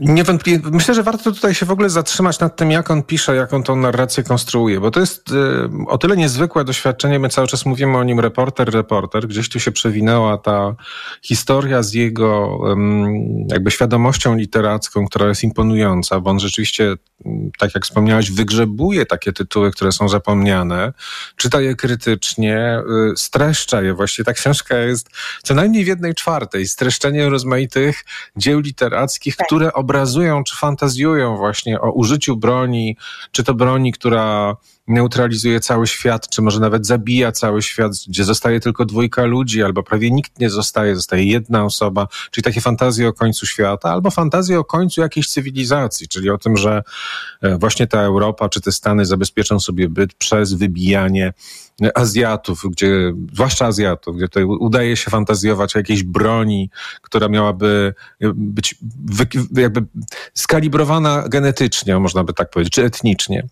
[0.00, 0.70] Niewątpliwie.
[0.72, 3.62] Myślę, że warto tutaj się w ogóle zatrzymać nad tym, jak on pisze, jak on
[3.62, 5.34] tą narrację konstruuje, bo to jest y,
[5.86, 7.18] o tyle niezwykłe doświadczenie.
[7.18, 9.28] My cały czas mówimy o nim reporter, reporter.
[9.28, 10.74] Gdzieś tu się przewinęła ta
[11.22, 12.58] historia z jego
[13.50, 16.94] jakby świadomością literacką, która jest imponująca, bo on rzeczywiście,
[17.58, 20.92] tak jak wspomniałeś, wygrzebuje takie tytuły, które są zapomniane,
[21.36, 23.94] czyta je krytycznie, y, streszcza je.
[23.94, 25.08] Właściwie ta książka jest
[25.42, 28.04] co najmniej w jednej czwartej streszczenie rozmaitych
[28.36, 29.46] dzieł literackich, tak.
[29.46, 32.96] które obrazują czy fantazjują właśnie o użyciu broni,
[33.32, 34.56] czy to broni, która
[34.88, 39.82] neutralizuje cały świat, czy może nawet zabija cały świat, gdzie zostaje tylko dwójka ludzi, albo
[39.82, 44.58] prawie nikt nie zostaje, zostaje jedna osoba, czyli takie fantazje o końcu świata, albo fantazje
[44.58, 46.82] o końcu jakiejś cywilizacji, czyli o tym, że
[47.42, 51.32] e, właśnie ta Europa czy te Stany zabezpieczą sobie byt przez wybijanie
[51.94, 56.70] Azjatów, gdzie, zwłaszcza Azjatów, gdzie tutaj udaje się fantazjować o jakiejś broni,
[57.02, 57.94] która miałaby
[58.34, 58.74] być
[59.56, 59.84] jakby
[60.34, 63.48] skalibrowana genetycznie, można by tak powiedzieć, czy etnicznie.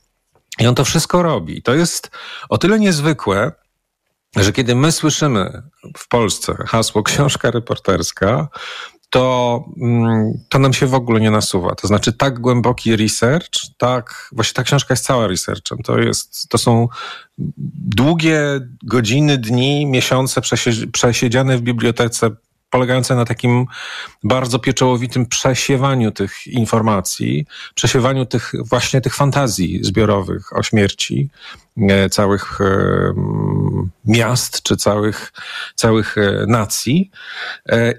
[0.58, 1.62] I on to wszystko robi.
[1.62, 2.10] To jest
[2.48, 3.52] o tyle niezwykłe,
[4.36, 5.62] że kiedy my słyszymy
[5.96, 8.48] w Polsce hasło książka reporterska,
[9.10, 11.74] to, mm, to nam się w ogóle nie nasuwa.
[11.74, 15.78] To znaczy tak głęboki research, tak, właśnie ta książka jest cała researchem.
[15.78, 16.88] To, jest, to są
[17.96, 18.40] długie
[18.82, 20.40] godziny, dni, miesiące
[20.92, 22.30] przesiedziane w bibliotece
[22.72, 23.66] polegające na takim
[24.24, 31.30] bardzo pieczołowitym przesiewaniu tych informacji, przesiewaniu tych właśnie tych fantazji zbiorowych o śmierci
[31.88, 32.64] e, całych e,
[34.04, 35.32] miast czy całych,
[35.74, 37.10] całych e, nacji.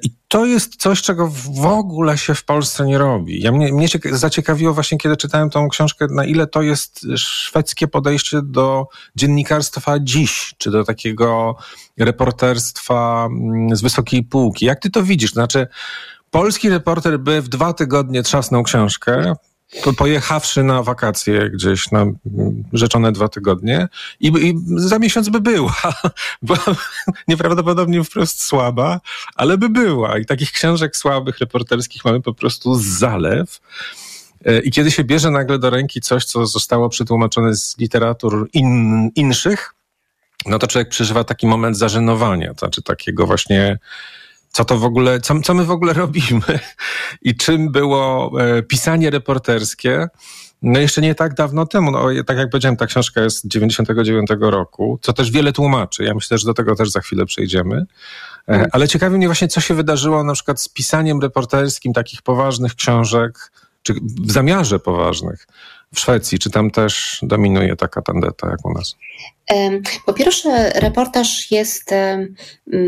[0.02, 3.42] I to jest coś, czego w ogóle się w Polsce nie robi.
[3.42, 8.42] Ja mnie, mnie zaciekawiło właśnie, kiedy czytałem tą książkę, na ile to jest szwedzkie podejście
[8.44, 11.56] do dziennikarstwa dziś, czy do takiego
[11.98, 14.66] reporterstwa mm, z wysokiej półki.
[14.66, 15.32] Jak ty to widzisz?
[15.32, 15.68] Znaczy,
[16.32, 19.36] polski reporter by w dwa tygodnie trzasnął książkę,
[19.98, 22.06] pojechawszy na wakacje gdzieś na
[22.74, 23.88] rzeczone dwa tygodnie
[24.20, 25.76] i, i za miesiąc by była.
[26.42, 26.60] Była
[27.28, 29.02] nieprawdopodobnie wprost słaba,
[29.36, 30.18] ale by była.
[30.18, 33.62] I takich książek słabych, reporterskich mamy po prostu zalew.
[34.46, 39.10] E, I kiedy się bierze nagle do ręki coś, co zostało przetłumaczone z literatur in,
[39.16, 39.76] inszych,
[40.46, 43.80] no to człowiek przeżywa taki moment zażenowania, to znaczy takiego właśnie
[44.54, 46.60] co to w ogóle, co, co my w ogóle robimy
[47.22, 50.08] i czym było e, pisanie reporterskie.
[50.62, 54.30] No jeszcze nie tak dawno temu, no, tak jak powiedziałem, ta książka jest z 99
[54.40, 56.04] roku, co też wiele tłumaczy.
[56.04, 57.86] Ja myślę, że do tego też za chwilę przejdziemy.
[58.50, 62.76] E, ale ciekawi mnie właśnie, co się wydarzyło na przykład z pisaniem reporterskim takich poważnych
[62.76, 63.52] książek,
[63.84, 65.48] czy w zamiarze poważnych
[65.94, 66.40] w Szwecji?
[66.40, 68.96] Czy tam też dominuje taka tandeta jak u nas?
[70.06, 71.92] Po pierwsze, reportaż jest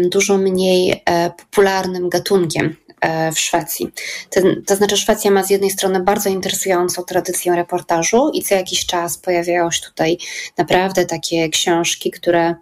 [0.09, 3.91] dużo mniej e, popularnym gatunkiem e, w Szwecji.
[4.29, 8.85] To, to, znaczy, Szwecja ma z jednej strony bardzo interesującą tradycję reportażu i co jakiś
[8.85, 10.17] czas pojawiają się tutaj
[10.57, 12.55] naprawdę takie książki, które,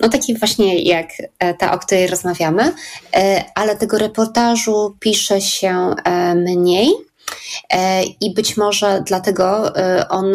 [0.00, 2.72] no takie właśnie jak e, ta, o której rozmawiamy,
[3.54, 5.94] ale tego reportażu pisze się
[6.34, 7.09] mniej
[8.20, 10.26] i być może dlatego e, on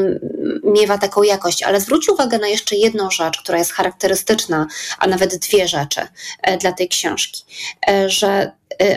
[0.63, 1.63] miewa taką jakość.
[1.63, 4.67] Ale zwróć uwagę na jeszcze jedną rzecz, która jest charakterystyczna,
[4.99, 6.01] a nawet dwie rzeczy
[6.41, 7.43] e, dla tej książki,
[8.07, 8.51] że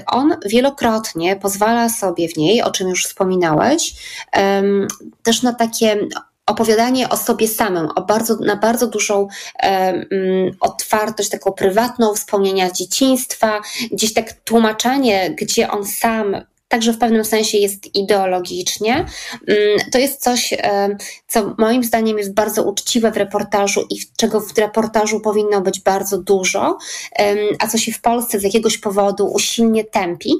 [0.07, 3.95] on wielokrotnie pozwala sobie w niej, o czym już wspominałeś,
[5.23, 5.99] też na takie
[6.47, 9.29] opowiadanie o sobie samym, o bardzo, na bardzo dużą
[10.61, 13.61] otwartość, taką prywatną, wspomnienia dzieciństwa,
[13.93, 16.37] gdzieś tak tłumaczenie, gdzie on sam
[16.69, 18.93] także w pewnym sensie jest ideologicznie.
[18.95, 20.55] Mm, to jest coś,
[21.27, 26.19] co moim zdaniem jest bardzo uczciwe w reportażu i czego w reportażu powinno być bardzo
[26.19, 26.79] dużo,
[27.59, 30.35] a co się w Polsce z jakiegoś powodu usilnie tępi.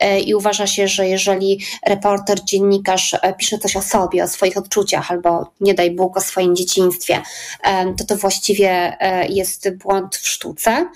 [0.00, 4.56] E, i uważa się, że jeżeli reporter, dziennikarz e, pisze coś o sobie, o swoich
[4.56, 7.22] odczuciach albo nie daj Bóg o swoim dzieciństwie,
[7.62, 8.96] e, to to właściwie
[9.28, 10.88] jest błąd w sztuce.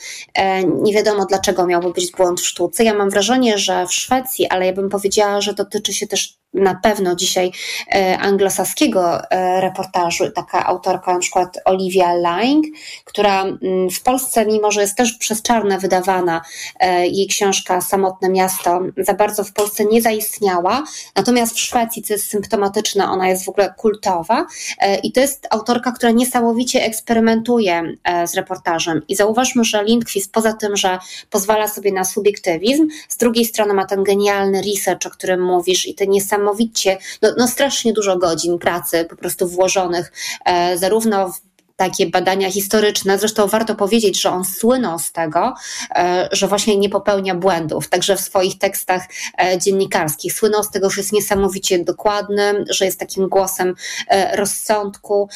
[0.82, 2.84] Nie wiadomo dlaczego miałby być błąd w sztuce.
[2.84, 6.74] Ja mam wrażenie, że w Szwecji, ale ja bym powiedziała, że dotyczy się też na
[6.74, 7.52] pewno dzisiaj
[7.94, 12.64] e, anglosaskiego e, reportażu, taka autorka na przykład Olivia Lang,
[13.04, 16.42] która mm, w Polsce, mimo że jest też przez czarne wydawana,
[16.80, 20.84] e, jej książka Samotne Miasto za bardzo w Polsce nie zaistniała,
[21.16, 24.46] natomiast w Szwecji, co jest symptomatyczne, ona jest w ogóle kultowa
[25.02, 27.82] i to jest autorka, która niesamowicie eksperymentuje
[28.26, 29.02] z reportażem.
[29.08, 30.98] I zauważmy, że Lindqvist poza tym, że
[31.30, 35.94] pozwala sobie na subiektywizm, z drugiej strony ma ten genialny research, o którym mówisz i
[35.94, 40.12] te niesamowite niesamowicie, no, no strasznie dużo godzin pracy po prostu włożonych
[40.44, 41.47] e, zarówno w
[41.78, 43.18] takie badania historyczne.
[43.18, 45.54] Zresztą warto powiedzieć, że on słynął z tego,
[45.94, 49.02] e, że właśnie nie popełnia błędów, także w swoich tekstach
[49.38, 50.32] e, dziennikarskich.
[50.32, 53.74] Słynął z tego, że jest niesamowicie dokładny, że jest takim głosem
[54.08, 55.28] e, rozsądku,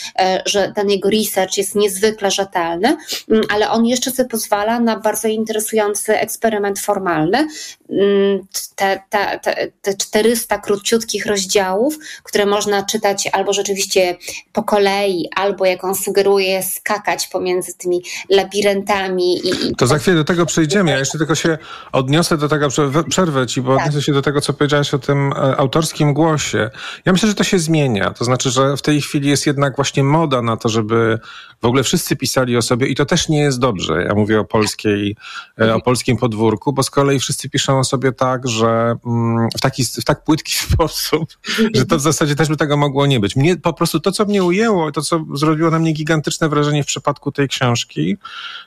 [0.46, 2.96] że ten jego research jest niezwykle rzetelny,
[3.30, 7.48] mm, ale on jeszcze sobie pozwala na bardzo interesujący eksperyment formalny.
[7.90, 14.16] Mm, te, te, te, te 400 króciutkich rozdziałów, które można czytać albo rzeczywiście
[14.52, 19.48] po kolei, albo jak on sugeruje, próbuje skakać pomiędzy tymi labiryntami.
[19.48, 20.90] I, to za chwilę do tego przejdziemy.
[20.90, 21.58] Ja jeszcze tylko się
[21.92, 22.68] odniosę do tego,
[23.08, 23.86] przerwę ci, bo tak.
[23.86, 26.70] odniosę się do tego, co powiedziałaś o tym e, autorskim głosie.
[27.04, 28.10] Ja myślę, że to się zmienia.
[28.10, 31.18] To znaczy, że w tej chwili jest jednak właśnie moda na to, żeby
[31.62, 34.04] w ogóle wszyscy pisali o sobie i to też nie jest dobrze.
[34.08, 35.16] Ja mówię o polskiej,
[35.60, 39.60] e, o polskim podwórku, bo z kolei wszyscy piszą o sobie tak, że mm, w
[39.60, 41.28] taki, w tak płytki sposób,
[41.74, 43.36] że to w zasadzie też by tego mogło nie być.
[43.36, 46.86] Mnie po prostu to, co mnie ujęło, to, co zrobiło na mnie gigantyczne wrażenie w
[46.86, 48.16] przypadku tej książki,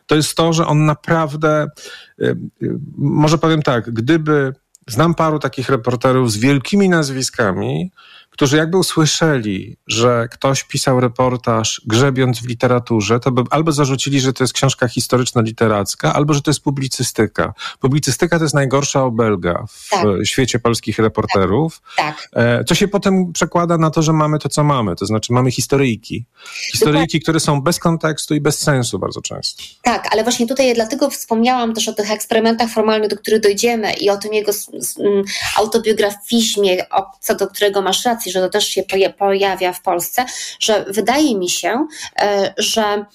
[0.06, 1.68] to jest to, że on naprawdę,
[2.22, 4.54] y, y, może powiem tak, gdyby
[4.88, 7.92] znam paru takich reporterów z wielkimi nazwiskami,
[8.36, 14.34] którzy jakby usłyszeli, że ktoś pisał reportaż grzebiąc w literaturze, to by albo zarzucili, że
[14.34, 17.54] to jest książka historyczno-literacka, albo że to jest publicystyka.
[17.80, 20.06] Publicystyka to jest najgorsza obelga w tak.
[20.24, 22.16] świecie polskich reporterów, tak.
[22.16, 22.44] tak.
[22.44, 25.52] E, co się potem przekłada na to, że mamy to, co mamy, to znaczy mamy
[25.52, 26.26] historyjki.
[26.72, 29.64] Historyjki, które są bez kontekstu i bez sensu bardzo często.
[29.82, 34.10] Tak, ale właśnie tutaj dlatego wspomniałam też o tych eksperymentach formalnych, do których dojdziemy i
[34.10, 34.52] o tym jego
[35.58, 36.86] autobiografizmie,
[37.20, 38.84] co do którego masz rację, że to też się
[39.18, 40.26] pojawia w Polsce,
[40.60, 41.88] że wydaje mi się,
[42.20, 43.06] e, że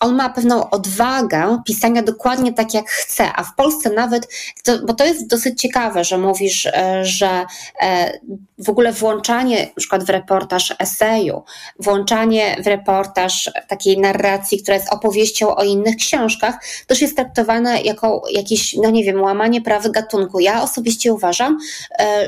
[0.00, 4.28] on ma pewną odwagę pisania dokładnie tak, jak chce, a w Polsce nawet,
[4.64, 7.46] to, bo to jest dosyć ciekawe, że mówisz, e, że
[7.82, 8.18] e,
[8.58, 11.42] w ogóle włączanie na przykład w reportaż eseju,
[11.78, 16.54] włączanie w reportaż takiej narracji, która jest opowieścią o innych książkach,
[16.86, 20.40] też jest traktowane jako jakieś, no nie wiem, łamanie praw gatunku.
[20.40, 21.58] Ja osobiście uważam,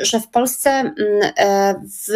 [0.03, 0.95] że w Polsce mm,
[2.07, 2.13] w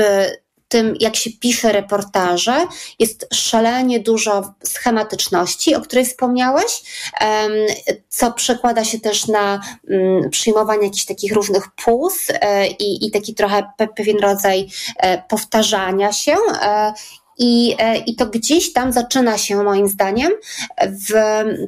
[0.73, 2.67] tym, jak się pisze reportaże,
[2.99, 6.83] jest szalenie dużo schematyczności, o której wspomniałeś,
[8.09, 13.35] co przekłada się też na mm, przyjmowanie jakichś takich różnych pus e, i, i taki
[13.35, 16.93] trochę pewien rodzaj e, powtarzania się e,
[17.43, 20.33] i, e, I to gdzieś tam zaczyna się, moim zdaniem,
[20.81, 21.13] w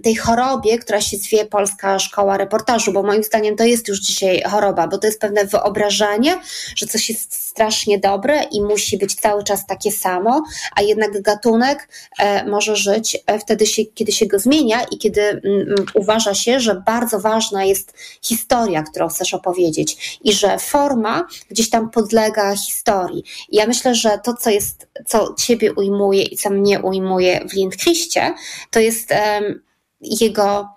[0.03, 4.43] tej chorobie, która się zwie Polska Szkoła Reportażu, bo moim zdaniem to jest już dzisiaj
[4.43, 6.41] choroba, bo to jest pewne wyobrażenie,
[6.77, 10.45] że coś jest strasznie dobre i musi być cały czas takie samo,
[10.77, 15.23] a jednak gatunek e, może żyć e, wtedy, się, kiedy się go zmienia i kiedy
[15.23, 21.71] mm, uważa się, że bardzo ważna jest historia, którą chcesz opowiedzieć i że forma gdzieś
[21.71, 23.25] tam podlega historii.
[23.49, 27.53] I ja myślę, że to, co jest, co ciebie ujmuje i co mnie ujmuje w
[27.53, 28.35] Lindquiście,
[28.71, 29.63] to jest um,
[30.01, 30.69] jego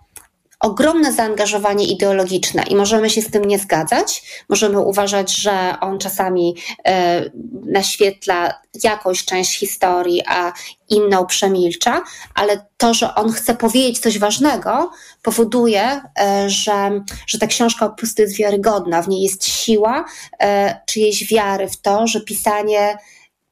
[0.60, 4.24] ogromne zaangażowanie ideologiczne i możemy się z tym nie zgadzać.
[4.50, 7.30] Możemy uważać, że on czasami e,
[7.66, 10.54] naświetla jakąś część historii, a
[10.90, 12.04] inną przemilcza,
[12.36, 17.96] ale to, że on chce powiedzieć coś ważnego, powoduje, e, że, że ta książka po
[17.96, 19.02] prostu jest wiarygodna.
[19.02, 20.06] W niej jest siła
[20.40, 22.98] e, czyjejś wiary w to, że pisanie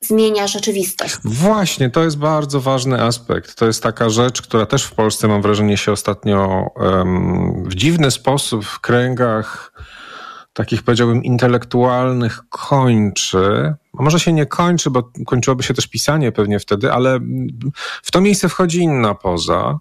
[0.01, 1.15] zmienia rzeczywistość.
[1.23, 3.55] Właśnie, to jest bardzo ważny aspekt.
[3.55, 8.12] To jest taka rzecz, która też w Polsce, mam wrażenie, się ostatnio um, w dziwny
[8.12, 9.71] sposób w kręgach
[10.53, 13.73] takich, powiedziałbym, intelektualnych kończy.
[13.93, 17.19] Może się nie kończy, bo kończyłoby się też pisanie pewnie wtedy, ale
[18.03, 19.79] w to miejsce wchodzi inna poza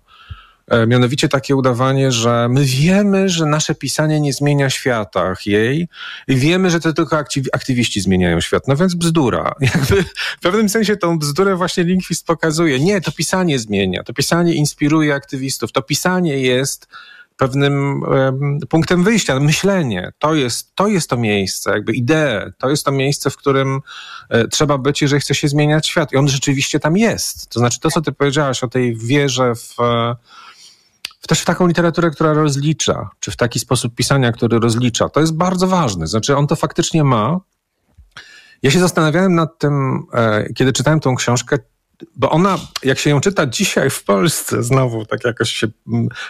[0.87, 5.88] mianowicie takie udawanie, że my wiemy, że nasze pisanie nie zmienia świata jej
[6.29, 7.18] i wiemy, że to tylko
[7.53, 8.68] aktywiści zmieniają świat.
[8.68, 9.55] No więc bzdura.
[9.74, 10.03] Jakby
[10.38, 12.81] w pewnym sensie tą bzdurę właśnie Linkwist pokazuje.
[12.81, 16.88] Nie, to pisanie zmienia, to pisanie inspiruje aktywistów, to pisanie jest
[17.37, 20.12] pewnym um, punktem wyjścia, myślenie.
[20.18, 23.81] To jest, to jest to miejsce, jakby idee, to jest to miejsce, w którym
[24.31, 26.12] e, trzeba być, jeżeli chce się zmieniać świat.
[26.12, 27.48] I on rzeczywiście tam jest.
[27.48, 29.81] To znaczy to, co ty powiedziałaś o tej wierze w...
[29.81, 30.16] E,
[31.26, 35.08] też w taką literaturę, która rozlicza, czy w taki sposób pisania, który rozlicza.
[35.08, 36.06] To jest bardzo ważne.
[36.06, 37.40] Znaczy, on to faktycznie ma.
[38.62, 41.58] Ja się zastanawiałem nad tym, e, kiedy czytałem tą książkę,
[42.16, 45.66] bo ona, jak się ją czyta dzisiaj w Polsce, znowu tak jakoś się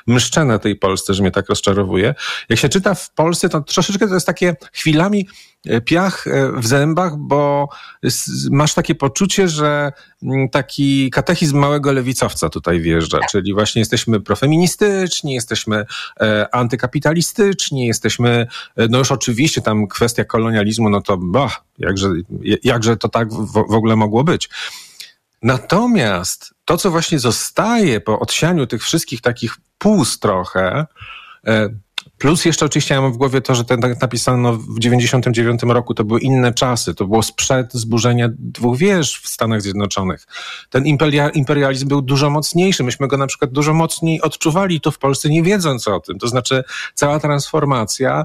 [0.06, 2.14] mszczę na tej Polsce, że mnie tak rozczarowuje.
[2.48, 5.28] Jak się czyta w Polsce, to troszeczkę to jest takie chwilami
[5.66, 7.68] e, piach e, w zębach, bo
[8.50, 9.92] masz takie poczucie, że
[10.52, 15.84] taki katechizm małego lewicowca tutaj wjeżdża, czyli właśnie jesteśmy profeministyczni, jesteśmy
[16.20, 18.46] e, antykapitalistyczni, jesteśmy,
[18.90, 22.08] no już oczywiście tam kwestia kolonializmu, no to bah, jakże,
[22.64, 24.50] jakże to tak w, w ogóle mogło być.
[25.44, 30.86] Natomiast to, co właśnie zostaje po odsianiu tych wszystkich takich pust trochę,
[31.46, 31.68] e,
[32.18, 35.94] Plus jeszcze oczywiście ja mam w głowie to, że ten tak napisano w 99 roku,
[35.94, 40.26] to były inne czasy, to było sprzed zburzenia dwóch wież w Stanach Zjednoczonych.
[40.70, 40.84] Ten
[41.34, 45.42] imperializm był dużo mocniejszy, myśmy go na przykład dużo mocniej odczuwali tu w Polsce, nie
[45.42, 46.18] wiedząc o tym.
[46.18, 46.64] To znaczy
[46.94, 48.24] cała transformacja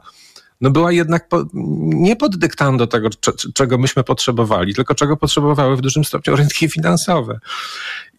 [0.62, 3.10] no była jednak po, nie pod dyktando tego,
[3.54, 7.40] czego myśmy potrzebowali, tylko czego potrzebowały w dużym stopniu rynki finansowe.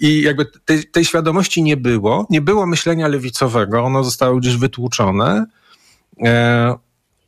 [0.00, 5.46] I jakby tej, tej świadomości nie było, nie było myślenia lewicowego, ono zostało gdzieś wytłuczone.
[6.24, 6.74] E,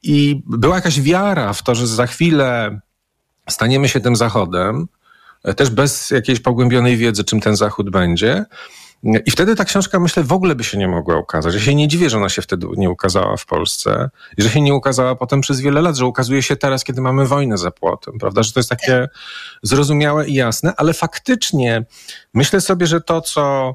[0.03, 2.81] I była jakaś wiara w to, że za chwilę
[3.49, 4.89] staniemy się tym Zachodem,
[5.45, 8.45] e, też bez jakiejś pogłębionej wiedzy, czym ten Zachód będzie.
[9.03, 11.55] I wtedy ta książka, myślę, w ogóle by się nie mogła ukazać.
[11.55, 14.61] Ja się nie dziwię, że ona się wtedy nie ukazała w Polsce i że się
[14.61, 18.19] nie ukazała potem przez wiele lat, że ukazuje się teraz, kiedy mamy wojnę za płotem,
[18.19, 18.43] prawda?
[18.43, 19.09] Że to jest takie
[19.63, 21.85] zrozumiałe i jasne, ale faktycznie
[22.35, 23.75] myślę sobie, że to, co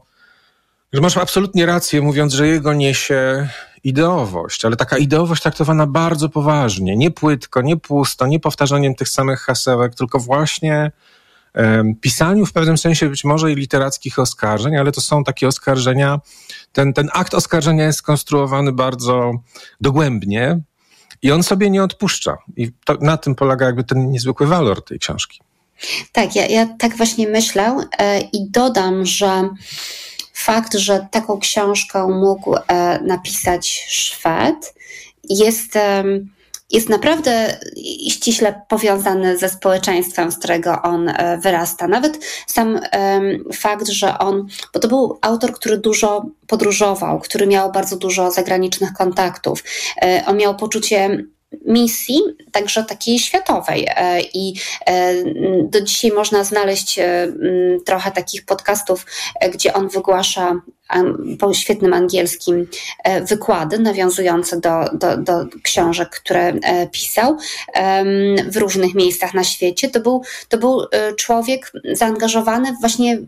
[0.94, 3.48] że masz absolutnie rację, mówiąc, że jego niesie
[3.84, 9.40] ideowość, ale taka ideowość traktowana bardzo poważnie, nie płytko, nie pusto, nie powtarzaniem tych samych
[9.40, 10.92] hasełek, tylko właśnie
[12.02, 16.20] pisaniu w pewnym sensie być może i literackich oskarżeń, ale to są takie oskarżenia,
[16.74, 19.32] ten, ten akt oskarżenia jest skonstruowany bardzo
[19.82, 20.60] dogłębnie
[21.22, 22.38] i on sobie nie odpuszcza.
[22.58, 25.40] I to, na tym polega jakby ten niezwykły walor tej książki.
[26.12, 29.50] Tak, ja, ja tak właśnie myślę e, i dodam, że
[30.34, 34.74] fakt, że taką książkę mógł e, napisać Szwed
[35.30, 35.78] jest
[36.72, 37.58] jest naprawdę
[38.10, 41.88] ściśle powiązany ze społeczeństwem, z którego on e, wyrasta.
[41.88, 42.80] Nawet sam
[43.54, 48.94] fakt, że on, bo to był autor, który dużo podróżował, który miał bardzo dużo zagranicznych
[48.94, 49.64] kontaktów.
[50.02, 51.24] E, on miał poczucie
[51.66, 52.22] misji,
[52.52, 53.88] także takiej światowej.
[53.90, 54.54] E, I
[55.64, 57.00] do dzisiaj można znaleźć
[57.86, 59.06] trochę takich podcastów,
[59.54, 60.62] gdzie on wygłasza
[61.40, 62.68] po świetnym angielskim
[63.04, 67.38] e, wykłady nawiązujące do, do, do książek, które e, pisał
[68.48, 69.90] w różnych miejscach na świecie.
[69.90, 73.20] To był, to był e, człowiek zaangażowany właśnie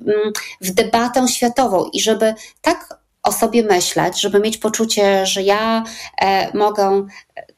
[0.61, 2.98] w debatę światową i żeby tak
[3.29, 5.83] o sobie myśleć, żeby mieć poczucie, że ja
[6.53, 7.07] mogę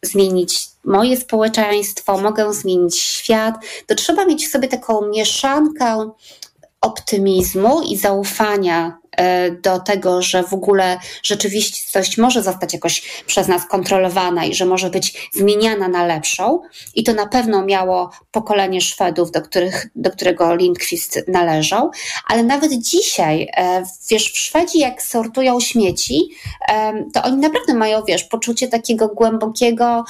[0.02, 3.56] zmienić moje społeczeństwo, mogę zmienić świat,
[3.88, 6.12] to trzeba mieć w sobie taką mieszankę
[6.82, 9.01] optymizmu i zaufania E,
[9.62, 14.90] do tego, że w ogóle rzeczywistość może zostać jakoś przez nas kontrolowana i że może
[14.90, 16.62] być zmieniana na lepszą.
[16.96, 21.92] I to na pewno miało pokolenie Szwedów, do, których, do którego Lindqvist należał.
[22.28, 26.30] Ale nawet dzisiaj, e, wiesz, w Szwedzi jak sortują śmieci,
[26.70, 30.04] e, to oni naprawdę mają, wiesz, poczucie takiego głębokiego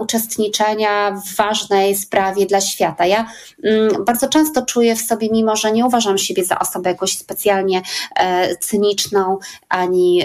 [0.00, 3.06] uczestniczenia w ważnej sprawie dla świata.
[3.06, 3.30] Ja
[3.64, 7.82] mm, bardzo często czuję w sobie, mimo że nie uważam siebie za osobę jakoś specjalnie
[8.16, 10.22] E, cyniczną, ani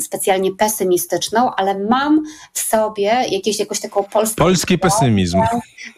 [0.00, 2.22] specjalnie pesymistyczną, ale mam
[2.52, 4.34] w sobie jakieś, jakąś taką polską...
[4.44, 5.40] Polski pesymizm.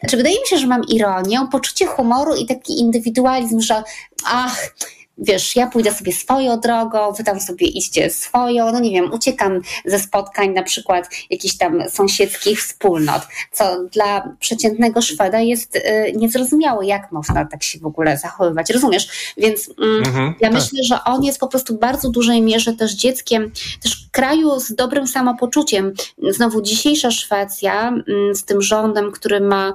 [0.01, 3.83] Znaczy, wydaje mi się, że mam ironię, poczucie humoru i taki indywidualizm, że
[4.25, 4.75] ach,
[5.19, 9.61] wiesz, ja pójdę sobie swoją drogą, wy tam sobie iście swoją, no nie wiem, uciekam
[9.85, 16.87] ze spotkań na przykład jakichś tam sąsiedzkich wspólnot, co dla przeciętnego Szweda jest y, niezrozumiałe,
[16.87, 19.35] jak można tak się w ogóle zachowywać, rozumiesz?
[19.37, 20.53] Więc mm, mhm, ja tak.
[20.53, 23.53] myślę, że on jest po prostu w bardzo dużej mierze też dzieckiem,
[23.83, 25.93] też kraju z dobrym samopoczuciem.
[26.31, 29.73] Znowu dzisiejsza Szwecja mm, z tym rządem, który ma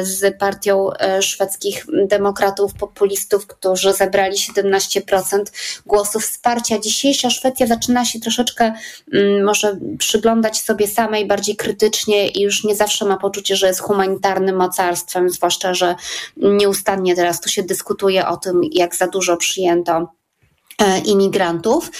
[0.00, 5.42] y, z partią y, szwedzkich demokratów, populistów, którzy zebrali 17 15%
[5.86, 6.78] głosów wsparcia.
[6.78, 8.72] Dzisiejsza Szwecja zaczyna się troszeczkę
[9.12, 13.80] mm, może przyglądać sobie samej bardziej krytycznie i już nie zawsze ma poczucie, że jest
[13.80, 15.94] humanitarnym mocarstwem, zwłaszcza, że
[16.36, 20.08] nieustannie teraz tu się dyskutuje o tym, jak za dużo przyjęto
[20.78, 21.90] e, imigrantów,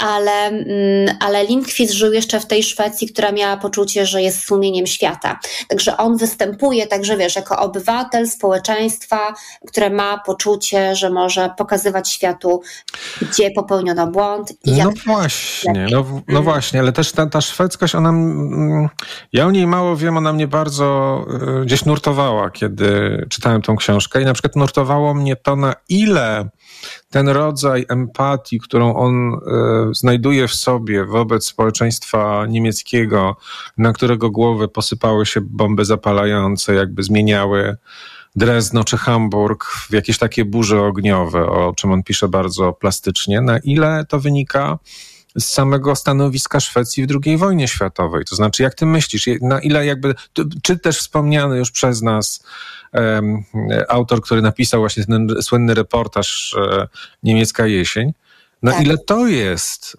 [0.00, 4.86] ale, mm, ale Lindqvist żył jeszcze w tej Szwecji, która miała poczucie, że jest sumieniem
[4.86, 5.40] świata.
[5.68, 9.34] Także on występuje także, wiesz, jako obywatel społeczeństwa,
[9.66, 12.62] które ma poczucie, że może pokazywać światu,
[13.22, 14.52] gdzie popełniono błąd.
[14.64, 18.12] I no właśnie, no, no właśnie, ale też ta, ta szwedzkość, ona,
[19.32, 21.26] ja o niej mało wiem, ona mnie bardzo
[21.60, 22.90] y, gdzieś nurtowała, kiedy
[23.30, 26.48] czytałem tą książkę i na przykład nurtowało mnie to, na ile
[27.10, 33.36] ten rodzaj empatii, którą on y, znajduje w sobie wobec społeczeństwa niemieckiego,
[33.78, 37.76] na którego głowę posypały się bomby zapalające, jakby zmieniały
[38.36, 43.58] Drezno czy Hamburg w jakieś takie burze ogniowe, o czym on pisze bardzo plastycznie, na
[43.58, 44.78] ile to wynika
[45.38, 48.24] z samego stanowiska Szwecji w II wojnie światowej.
[48.24, 50.14] To znaczy, jak ty myślisz, na ile jakby,
[50.62, 52.44] czy też wspomniany już przez nas
[53.88, 56.86] autor, który napisał właśnie ten słynny reportaż um,
[57.22, 58.12] Niemiecka jesień,
[58.62, 58.82] na tak.
[58.82, 59.96] ile to jest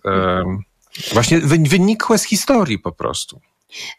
[1.14, 3.42] właśnie wynikłe z historii po prostu?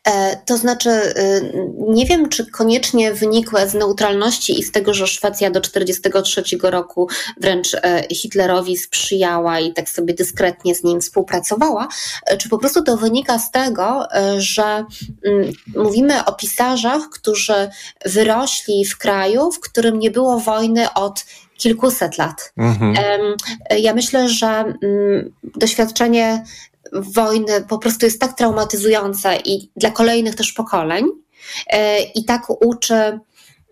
[0.08, 5.06] E, to znaczy, y, nie wiem, czy koniecznie wynikłe z neutralności i z tego, że
[5.06, 7.08] Szwecja do 1943 roku
[7.40, 11.88] wręcz e, Hitlerowi sprzyjała i tak sobie dyskretnie z nim współpracowała,
[12.26, 14.08] e, czy po prostu to wynika z tego,
[14.38, 14.84] że
[15.24, 17.70] mm, mówimy o pisarzach, którzy
[18.04, 21.24] wyrośli w kraju, w którym nie było wojny od
[21.58, 22.52] kilkuset lat.
[22.56, 22.94] Mhm.
[23.78, 26.44] Ja myślę, że mm, doświadczenie
[26.92, 31.06] wojny po prostu jest tak traumatyzująca i dla kolejnych też pokoleń
[31.66, 33.20] e, i tak uczy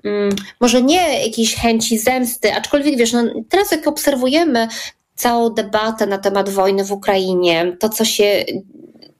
[0.05, 4.69] mm, może nie jakiejś chęci zemsty, aczkolwiek wiesz, no, teraz jak obserwujemy
[5.15, 8.45] całą debatę na temat wojny w Ukrainie, to co się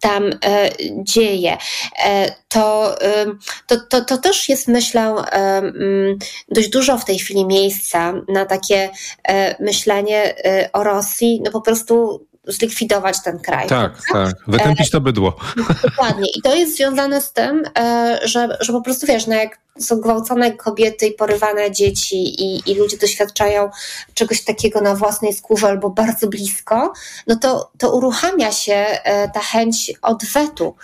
[0.01, 0.71] tam e,
[1.03, 1.57] dzieje,
[2.05, 3.27] e, to, e,
[3.67, 6.19] to, to, to, też jest, myślę, e, mm,
[6.49, 8.91] dość dużo w tej chwili miejsca na takie
[9.29, 10.35] e, myślenie
[10.73, 13.69] o Rosji, no po prostu zlikwidować ten kraj.
[13.69, 14.35] Tak, tak.
[14.47, 15.37] Wytępić to bydło.
[15.83, 16.31] Dokładnie.
[16.37, 20.01] I to jest związane z tym, e, że, że po prostu wiesz, no jak są
[20.01, 23.71] gwałcone kobiety i porywane dzieci i, i ludzie doświadczają
[24.15, 26.93] czegoś takiego na własnej skórze albo bardzo blisko,
[27.27, 30.75] no to, to uruchamia się e, ta chęć odwetu.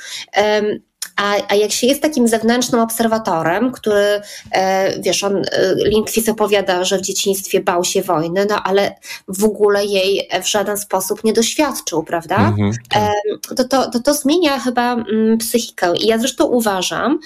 [1.17, 4.21] A, a jak się jest takim zewnętrznym obserwatorem, który,
[4.53, 5.45] e, wiesz, on, e,
[5.75, 8.95] Lindqvist opowiada, że w dzieciństwie bał się wojny, no ale
[9.29, 12.37] w ogóle jej w żaden sposób nie doświadczył, prawda?
[12.37, 13.03] Mm-hmm, tak.
[13.03, 15.97] e, to, to, to, to zmienia chyba mm, psychikę.
[15.97, 17.19] I ja zresztą uważam,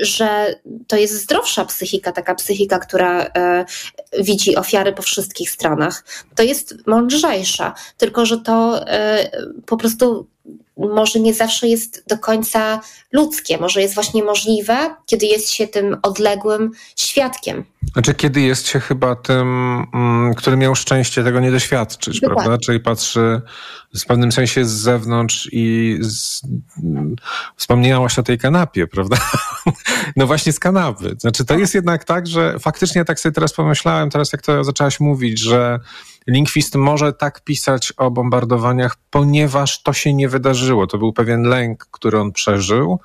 [0.00, 0.54] że
[0.86, 3.26] to jest zdrowsza psychika, taka psychika, która
[4.20, 6.04] widzi ofiary po wszystkich stronach.
[6.34, 8.84] To jest mądrzejsza, tylko że to
[9.66, 10.26] po prostu
[10.78, 12.80] może nie zawsze jest do końca
[13.12, 17.64] ludzkie, może jest właśnie możliwe, kiedy jest się tym odległym świadkiem.
[17.92, 19.48] Znaczy, kiedy jest się chyba tym,
[19.94, 22.44] mm, który miał szczęście tego nie doświadczyć, Dokładnie.
[22.44, 22.64] prawda?
[22.66, 23.40] Czyli patrzy
[23.98, 26.42] w pewnym sensie z zewnątrz i z,
[27.56, 29.16] wspomniałaś o tej kanapie, prawda?
[30.16, 31.16] No właśnie z kanapy.
[31.18, 35.00] Znaczy, to jest jednak tak, że faktycznie tak sobie teraz pomyślałem, teraz jak to zaczęłaś
[35.00, 35.80] mówić, że
[36.28, 40.86] Lindqvist może tak pisać o bombardowaniach, ponieważ to się nie wydarzyło.
[40.86, 43.00] To był pewien lęk, który on przeżył.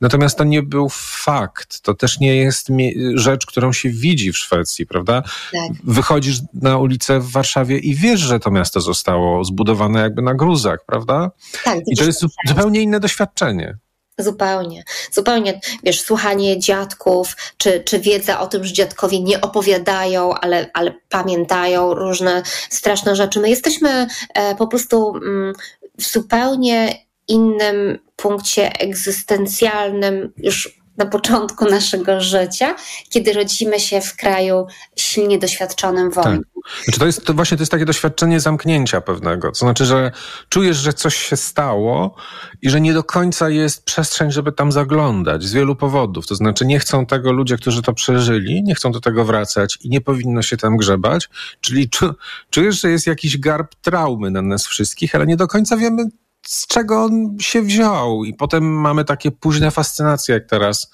[0.00, 1.80] Natomiast to nie był fakt.
[1.80, 2.68] To też nie jest
[3.14, 5.22] rzecz, którą się widzi w Szwecji, prawda?
[5.52, 5.72] Tak.
[5.84, 10.78] Wychodzisz na ulicę w Warszawie i wiesz, że to miasto zostało zbudowane jakby na gruzach,
[10.86, 11.30] prawda?
[11.64, 13.78] Tak, I to jest zupełnie inne doświadczenie.
[14.18, 20.70] Zupełnie, zupełnie, wiesz, słuchanie dziadków, czy, czy wiedza o tym, że dziadkowie nie opowiadają, ale,
[20.74, 23.40] ale pamiętają różne straszne rzeczy.
[23.40, 25.52] My jesteśmy e, po prostu mm,
[25.98, 32.74] w zupełnie innym punkcie egzystencjalnym już na początku naszego życia,
[33.10, 34.66] kiedy rodzimy się w kraju
[34.96, 36.40] silnie doświadczonym wojną.
[36.40, 36.84] Tak.
[36.84, 39.48] Znaczy to jest to właśnie to jest takie doświadczenie zamknięcia pewnego.
[39.48, 40.12] To znaczy, że
[40.48, 42.14] czujesz, że coś się stało
[42.62, 46.26] i że nie do końca jest przestrzeń, żeby tam zaglądać z wielu powodów.
[46.26, 49.88] To znaczy, nie chcą tego ludzie, którzy to przeżyli, nie chcą do tego wracać i
[49.88, 51.28] nie powinno się tam grzebać.
[51.60, 51.90] Czyli
[52.50, 56.04] czujesz, że jest jakiś garb traumy na nas wszystkich, ale nie do końca wiemy,
[56.46, 58.24] z czego on się wziął.
[58.24, 60.90] I potem mamy takie późne fascynacje, jak teraz.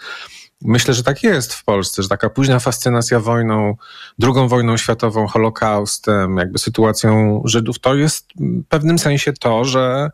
[0.64, 3.76] Myślę, że tak jest w Polsce, że taka późna fascynacja wojną,
[4.18, 10.10] drugą wojną światową, Holokaustem, jakby sytuacją Żydów, to jest w pewnym sensie to, że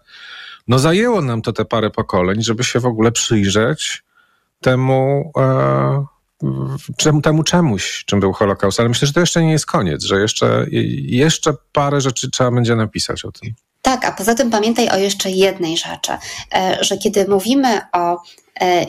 [0.69, 4.05] no zajęło nam to te parę pokoleń, żeby się w ogóle przyjrzeć
[4.61, 6.05] temu, e,
[6.97, 8.81] czemu, temu czemuś, czym był Holokaust.
[8.81, 10.67] Ale myślę, że to jeszcze nie jest koniec, że jeszcze,
[11.03, 13.55] jeszcze parę rzeczy trzeba będzie napisać o tym.
[14.01, 16.13] Tak, a poza tym pamiętaj o jeszcze jednej rzeczy,
[16.55, 18.23] e, że kiedy mówimy o
[18.61, 18.87] e,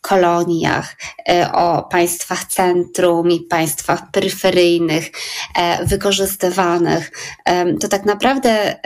[0.00, 0.96] koloniach,
[1.28, 5.10] e, o państwach centrum i państwach peryferyjnych,
[5.56, 7.10] e, wykorzystywanych,
[7.80, 8.80] to tak naprawdę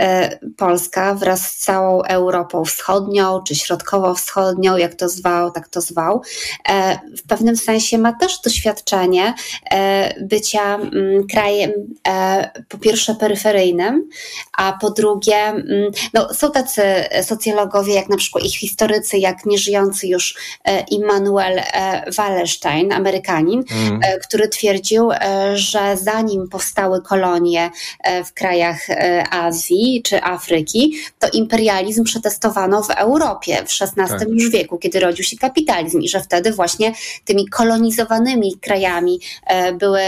[0.57, 6.23] Polska wraz z całą Europą Wschodnią czy Środkowo-Wschodnią, jak to zwał, tak to zwał,
[7.17, 9.35] w pewnym sensie ma też doświadczenie
[10.21, 11.73] bycia mm, krajem
[12.69, 14.09] po pierwsze peryferyjnym,
[14.59, 16.83] a po drugie, mm, no, są tacy
[17.23, 20.35] socjologowie, jak na przykład ich historycy, jak nieżyjący już
[21.05, 24.01] Immanuel e, Wallerstein, Amerykanin, mm.
[24.29, 25.19] który twierdził, e,
[25.57, 27.71] że zanim powstały kolonie
[28.25, 28.87] w krajach
[29.31, 34.29] Azji czy Afryki, to imperializm przetestowano w Europie w XVI tak.
[34.29, 36.93] już wieku, kiedy rodził się kapitalizm i że wtedy właśnie
[37.25, 39.21] tymi kolonizowanymi krajami
[39.79, 40.01] były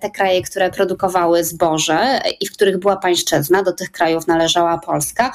[0.00, 5.32] te kraje, które produkowały zboże i w których była pańszczyzna, do tych krajów należała Polska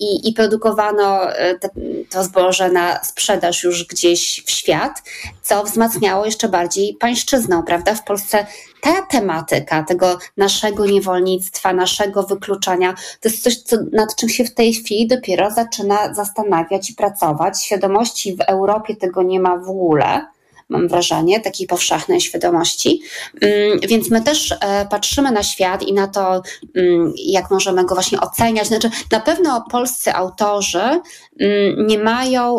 [0.00, 1.20] i, i produkowano
[1.60, 1.68] te,
[2.10, 5.02] to zboże na sprzedaż już gdzieś gdzieś w świat,
[5.42, 7.94] co wzmacniało jeszcze bardziej pańszczyznę, prawda?
[7.94, 8.46] W Polsce
[8.80, 14.54] ta tematyka tego naszego niewolnictwa, naszego wykluczania, to jest coś, co, nad czym się w
[14.54, 17.64] tej chwili dopiero zaczyna zastanawiać i pracować.
[17.64, 20.26] Świadomości w Europie tego nie ma w ogóle
[20.70, 23.02] mam wrażenie, takiej powszechnej świadomości.
[23.40, 26.42] Mm, więc my też e, patrzymy na świat i na to,
[26.76, 28.66] mm, jak możemy go właśnie oceniać.
[28.66, 31.00] Znaczy, na pewno polscy autorzy
[31.40, 32.58] mm, nie mają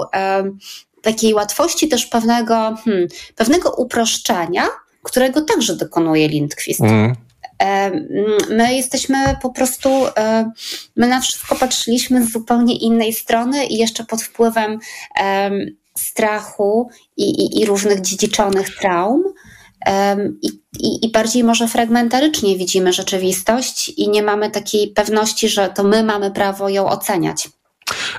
[1.02, 4.64] takiej łatwości też pewnego, hmm, pewnego uproszczenia,
[5.04, 6.82] którego także dokonuje Lindquist.
[6.82, 7.16] Mm.
[8.50, 9.90] My jesteśmy po prostu,
[10.96, 14.80] my na wszystko patrzyliśmy z zupełnie innej strony i jeszcze pod wpływem
[15.98, 19.24] strachu i, i, i różnych dziedziczonych traum.
[20.42, 20.48] I,
[20.80, 26.04] i, I, bardziej może fragmentarycznie widzimy rzeczywistość i nie mamy takiej pewności, że to my
[26.04, 27.50] mamy prawo ją oceniać.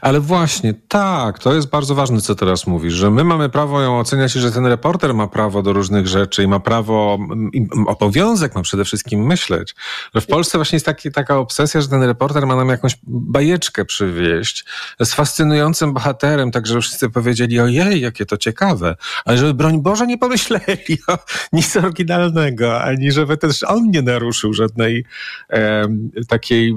[0.00, 3.98] Ale właśnie, tak, to jest bardzo ważne, co teraz mówisz, że my mamy prawo ją
[3.98, 7.18] oceniać i że ten reporter ma prawo do różnych rzeczy i ma prawo,
[7.52, 9.74] i obowiązek ma przede wszystkim myśleć.
[10.14, 13.84] Że w Polsce właśnie jest taki, taka obsesja, że ten reporter ma nam jakąś bajeczkę
[13.84, 14.64] przywieźć
[15.00, 20.06] z fascynującym bohaterem, tak że wszyscy powiedzieli, ojej, jakie to ciekawe, ale żeby broń Boże
[20.06, 21.18] nie pomyśleli o
[21.52, 25.04] nic oryginalnego, ani żeby też on nie naruszył żadnej
[25.50, 25.88] e,
[26.28, 26.74] takiej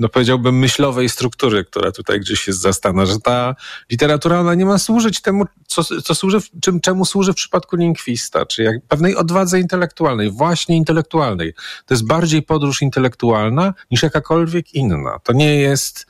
[0.00, 3.54] no powiedziałbym, myślowej struktury, która tutaj gdzieś jest zastana, że ta
[3.90, 8.46] literatura, ona nie ma służyć temu, co, co służy, czym, czemu służy w przypadku Linkwista,
[8.46, 11.54] czy jak pewnej odwadze intelektualnej, właśnie intelektualnej.
[11.86, 15.18] To jest bardziej podróż intelektualna niż jakakolwiek inna.
[15.24, 16.06] To nie jest,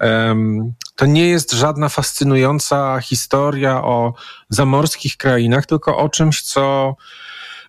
[0.00, 4.14] um, to nie jest żadna fascynująca historia o
[4.48, 6.96] zamorskich krainach, tylko o czymś, co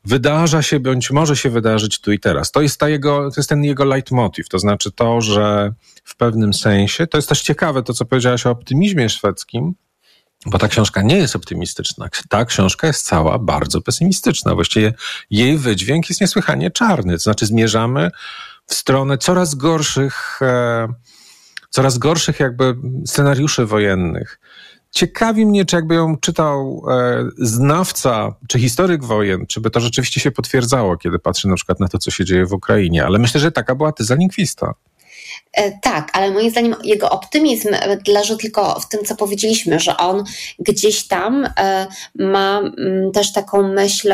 [0.04, 2.52] wydarza się bądź może się wydarzyć tu i teraz.
[2.52, 5.74] To jest, ta jego, to jest ten jego leitmotiv, to znaczy to, że
[6.04, 9.74] w pewnym sensie, to jest też ciekawe to, co powiedziałaś o optymizmie szwedzkim,
[10.46, 12.10] bo ta książka nie jest optymistyczna.
[12.30, 14.56] Ta książka jest cała bardzo pesymistyczna.
[14.56, 14.94] Właściwie
[15.30, 17.14] jej wydźwięk jest niesłychanie czarny.
[17.14, 18.12] To znaczy zmierzamy
[18.66, 20.88] w stronę coraz gorszych, e,
[21.70, 22.76] coraz gorszych jakby
[23.06, 24.40] scenariuszy wojennych.
[24.92, 30.20] Ciekawi mnie, czy jakby ją czytał e, znawca, czy historyk wojen, czy by to rzeczywiście
[30.20, 33.06] się potwierdzało, kiedy patrzy na przykład na to, co się dzieje w Ukrainie.
[33.06, 34.74] Ale myślę, że taka była tyza Linkwista.
[35.54, 37.70] E, tak, ale moim zdaniem jego optymizm
[38.08, 40.24] leży tylko w tym, co powiedzieliśmy, że on
[40.60, 44.14] gdzieś tam e, ma mm, też taką myśl,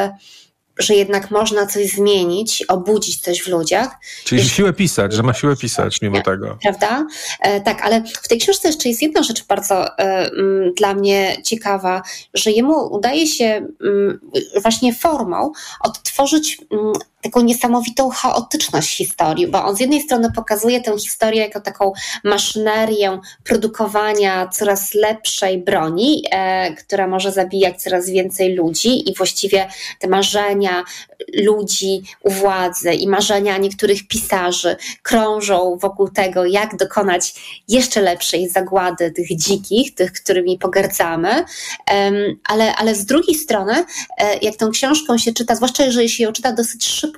[0.79, 3.89] że jednak można coś zmienić, obudzić coś w ludziach.
[4.23, 4.55] Czyli Jeśli...
[4.55, 6.57] siłę pisać, że ma siłę pisać mimo tego.
[6.61, 7.07] Prawda?
[7.41, 11.37] E, tak, ale w tej książce jeszcze jest jedna rzecz bardzo e, m, dla mnie
[11.43, 12.01] ciekawa,
[12.33, 14.19] że jemu udaje się m,
[14.61, 15.51] właśnie formą
[15.81, 16.93] odtworzyć m,
[17.27, 21.91] taką niesamowitą chaotyczność historii, bo on z jednej strony pokazuje tę historię jako taką
[22.23, 29.69] maszynerię produkowania coraz lepszej broni, e, która może zabijać coraz więcej ludzi i właściwie
[29.99, 30.83] te marzenia
[31.45, 37.33] ludzi u władzy i marzenia niektórych pisarzy krążą wokół tego, jak dokonać
[37.67, 41.45] jeszcze lepszej zagłady tych dzikich, tych, którymi pogardzamy,
[42.43, 43.85] ale, ale z drugiej strony,
[44.17, 47.16] e, jak tą książką się czyta, zwłaszcza jeżeli się ją czyta dosyć szybko,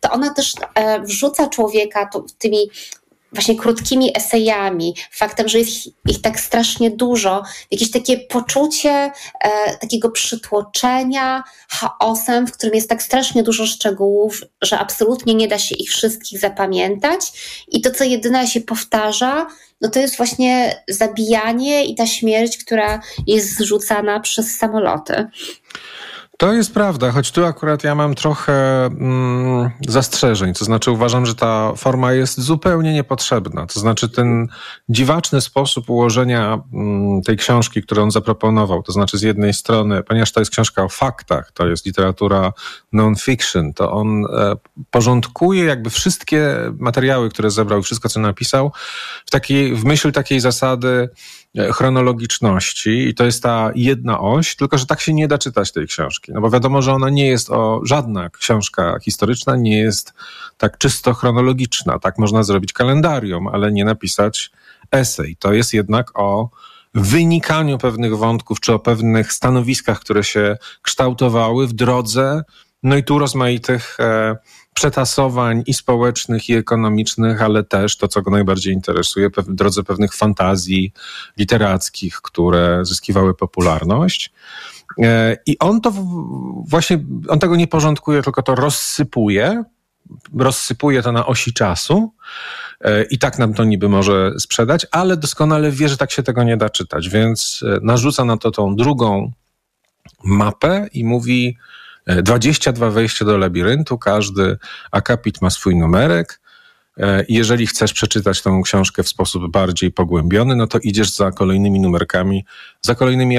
[0.00, 2.70] to ona też e, wrzuca człowieka tymi
[3.34, 5.70] właśnie krótkimi esejami, faktem, że jest
[6.08, 8.90] ich tak strasznie dużo, jakieś takie poczucie
[9.40, 15.58] e, takiego przytłoczenia chaosem, w którym jest tak strasznie dużo szczegółów, że absolutnie nie da
[15.58, 17.20] się ich wszystkich zapamiętać
[17.68, 19.46] i to, co jedyne się powtarza,
[19.80, 25.26] no to jest właśnie zabijanie i ta śmierć, która jest zrzucana przez samoloty.
[26.38, 30.54] To jest prawda, choć tu akurat ja mam trochę mm, zastrzeżeń.
[30.54, 33.66] To znaczy uważam, że ta forma jest zupełnie niepotrzebna.
[33.66, 34.48] To znaczy ten
[34.88, 40.32] dziwaczny sposób ułożenia mm, tej książki, którą on zaproponował, to znaczy z jednej strony, ponieważ
[40.32, 42.52] to jest książka o faktach, to jest literatura
[42.92, 44.56] non-fiction, to on e,
[44.90, 48.72] porządkuje jakby wszystkie materiały, które zebrał i wszystko, co napisał
[49.26, 51.08] w, takiej, w myśl takiej zasady
[51.72, 55.86] chronologiczności i to jest ta jedna oś, tylko że tak się nie da czytać tej
[55.86, 56.32] książki.
[56.32, 60.14] No bo wiadomo, że ona nie jest o żadna książka historyczna, nie jest
[60.58, 61.98] tak czysto chronologiczna.
[61.98, 64.50] Tak można zrobić kalendarium, ale nie napisać
[64.90, 65.36] esej.
[65.36, 66.50] To jest jednak o
[66.94, 72.42] wynikaniu pewnych wątków, czy o pewnych stanowiskach, które się kształtowały w drodze,
[72.84, 74.36] no i tu rozmaitych e,
[74.74, 80.14] przetasowań i społecznych, i ekonomicznych, ale też to, co go najbardziej interesuje, w drodze pewnych
[80.14, 80.92] fantazji
[81.38, 84.32] literackich, które zyskiwały popularność.
[85.02, 85.92] E, I on to
[86.66, 89.64] właśnie, on tego nie porządkuje, tylko to rozsypuje,
[90.38, 92.12] rozsypuje to na osi czasu.
[92.80, 96.42] E, i tak nam to niby może sprzedać, ale doskonale wie, że tak się tego
[96.42, 99.32] nie da czytać, więc narzuca na to tą drugą
[100.24, 101.56] mapę i mówi,
[102.06, 104.58] 22 wejścia do labiryntu, każdy
[104.90, 106.40] akapit ma swój numerek.
[106.98, 111.80] E, jeżeli chcesz przeczytać tą książkę w sposób bardziej pogłębiony, no to idziesz za kolejnymi
[111.80, 112.44] numerkami,
[112.82, 113.38] za kolejnymi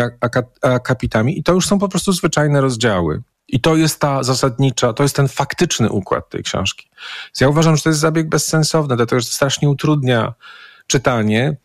[0.62, 3.22] akapitami i to już są po prostu zwyczajne rozdziały.
[3.48, 6.90] I to jest ta zasadnicza, to jest ten faktyczny układ tej książki.
[7.42, 10.34] Ja uważam, że to jest zabieg bezsensowny, dlatego że strasznie utrudnia
[10.88, 11.58] czytanie.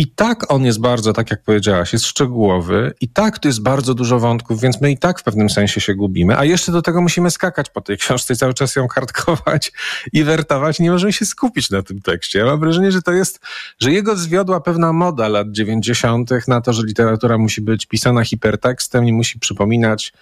[0.00, 3.94] I tak on jest bardzo, tak jak powiedziałaś, jest szczegółowy, i tak tu jest bardzo
[3.94, 7.02] dużo wątków, więc my i tak w pewnym sensie się gubimy, a jeszcze do tego
[7.02, 9.72] musimy skakać po tej książce i cały czas ją kartkować
[10.12, 10.80] i wertować.
[10.80, 12.38] Nie możemy się skupić na tym tekście.
[12.38, 13.40] Ja mam wrażenie, że to jest,
[13.80, 16.30] że jego zwiodła pewna moda lat 90.
[16.48, 20.12] na to, że literatura musi być pisana hipertekstem i musi przypominać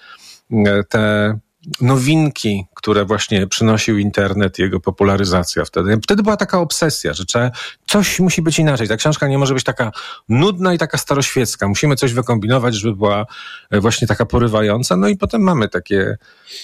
[0.50, 1.38] e, te
[1.80, 5.98] nowinki, które właśnie przynosił internet, jego popularyzacja wtedy.
[6.02, 7.50] Wtedy była taka obsesja, że trzeba,
[7.86, 8.88] coś musi być inaczej.
[8.88, 9.92] Ta książka nie może być taka
[10.28, 11.68] nudna i taka staroświecka.
[11.68, 13.26] Musimy coś wykombinować, żeby była
[13.70, 14.96] e, właśnie taka porywająca.
[14.96, 16.16] No i potem mamy takie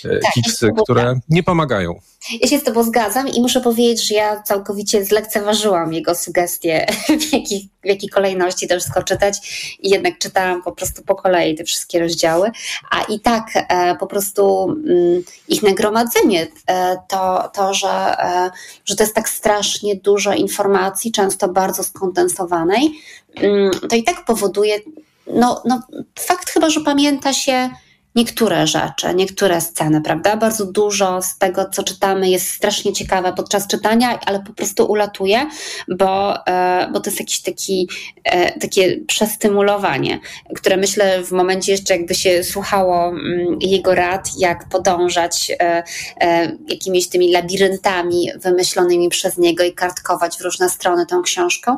[0.05, 2.01] e, tak, kiksy, które nie pomagają.
[2.41, 6.87] Ja się z Tobą zgadzam i muszę powiedzieć, że ja całkowicie zlekceważyłam jego sugestie,
[7.21, 9.39] w jakiej, w jakiej kolejności to wszystko czytać
[9.83, 12.51] i jednak czytałam po prostu po kolei te wszystkie rozdziały,
[12.91, 18.51] a i tak e, po prostu mm, ich nagromadzenie, e, to, to że, e,
[18.85, 22.91] że to jest tak strasznie dużo informacji, często bardzo skondensowanej,
[23.37, 24.79] mm, to i tak powoduje,
[25.27, 25.83] no, no
[26.19, 27.71] fakt chyba, że pamięta się
[28.15, 30.37] niektóre rzeczy, niektóre sceny, prawda?
[30.37, 35.47] Bardzo dużo z tego, co czytamy, jest strasznie ciekawe podczas czytania, ale po prostu ulatuje,
[35.89, 37.89] bo, e, bo to jest jakiś taki,
[38.25, 40.21] e, takie przestymulowanie,
[40.57, 45.83] które myślę w momencie jeszcze jakby się słuchało mm, jego rad, jak podążać e,
[46.69, 51.77] jakimiś tymi labiryntami wymyślonymi przez niego i kartkować w różne strony tą książką,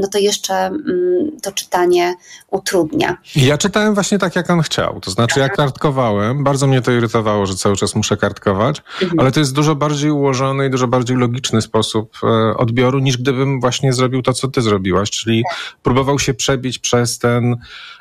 [0.00, 2.14] no to jeszcze mm, to czytanie
[2.50, 3.16] utrudnia.
[3.36, 5.00] Ja czytałem właśnie tak, jak on chciał.
[5.00, 6.44] To znaczy, ja kartkowałem.
[6.44, 9.20] Bardzo mnie to irytowało, że cały czas muszę kartkować, mhm.
[9.20, 13.60] ale to jest dużo bardziej ułożony i dużo bardziej logiczny sposób e, odbioru, niż gdybym
[13.60, 15.76] właśnie zrobił to, co ty zrobiłaś, czyli tak.
[15.82, 17.56] próbował się przebić przez ten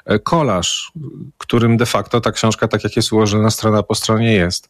[0.05, 0.91] e, kolaż,
[1.37, 4.69] którym de facto ta książka, tak jak jest ułożona strona po stronie jest.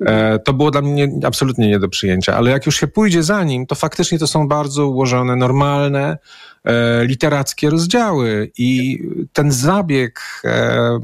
[0.00, 0.40] E, mhm.
[0.44, 3.66] To było dla mnie absolutnie nie do przyjęcia, ale jak już się pójdzie za nim,
[3.66, 6.18] to faktycznie to są bardzo ułożone, normalne,
[7.02, 8.98] literackie rozdziały i
[9.32, 10.98] ten zabieg e,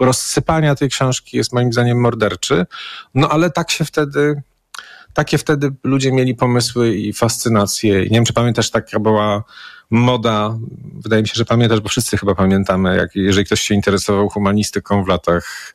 [0.00, 2.66] rozsypania tej książki jest moim zdaniem morderczy,
[3.14, 4.42] no ale tak się wtedy
[5.14, 8.00] takie wtedy ludzie mieli pomysły i fascynacje.
[8.00, 9.44] Nie wiem, czy pamiętasz, taka była
[9.90, 10.58] moda,
[10.92, 15.04] wydaje mi się, że pamiętasz, bo wszyscy chyba pamiętamy, jak, jeżeli ktoś się interesował humanistyką
[15.04, 15.74] w latach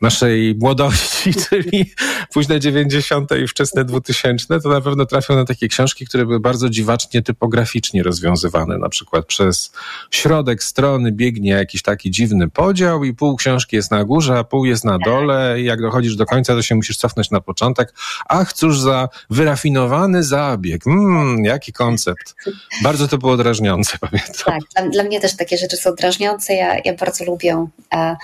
[0.00, 1.92] naszej młodości, czyli
[2.32, 3.30] późne 90.
[3.44, 8.02] i wczesne 2000, to na pewno trafią na takie książki, które były bardzo dziwacznie typograficznie
[8.02, 8.78] rozwiązywane.
[8.78, 9.72] Na przykład przez
[10.10, 14.64] środek strony biegnie jakiś taki dziwny podział i pół książki jest na górze, a pół
[14.64, 17.94] jest na dole i jak dochodzisz do końca, to się musisz cofnąć na początek.
[18.28, 20.86] Ach, cóż za wyrafinowany zabieg.
[20.86, 22.34] Mmm, jaki koncept.
[22.82, 24.44] Bardzo to było drażniące, pamiętam.
[24.44, 26.54] Tak, dla, dla mnie też takie rzeczy są drażniące.
[26.54, 28.16] Ja, ja bardzo lubię e,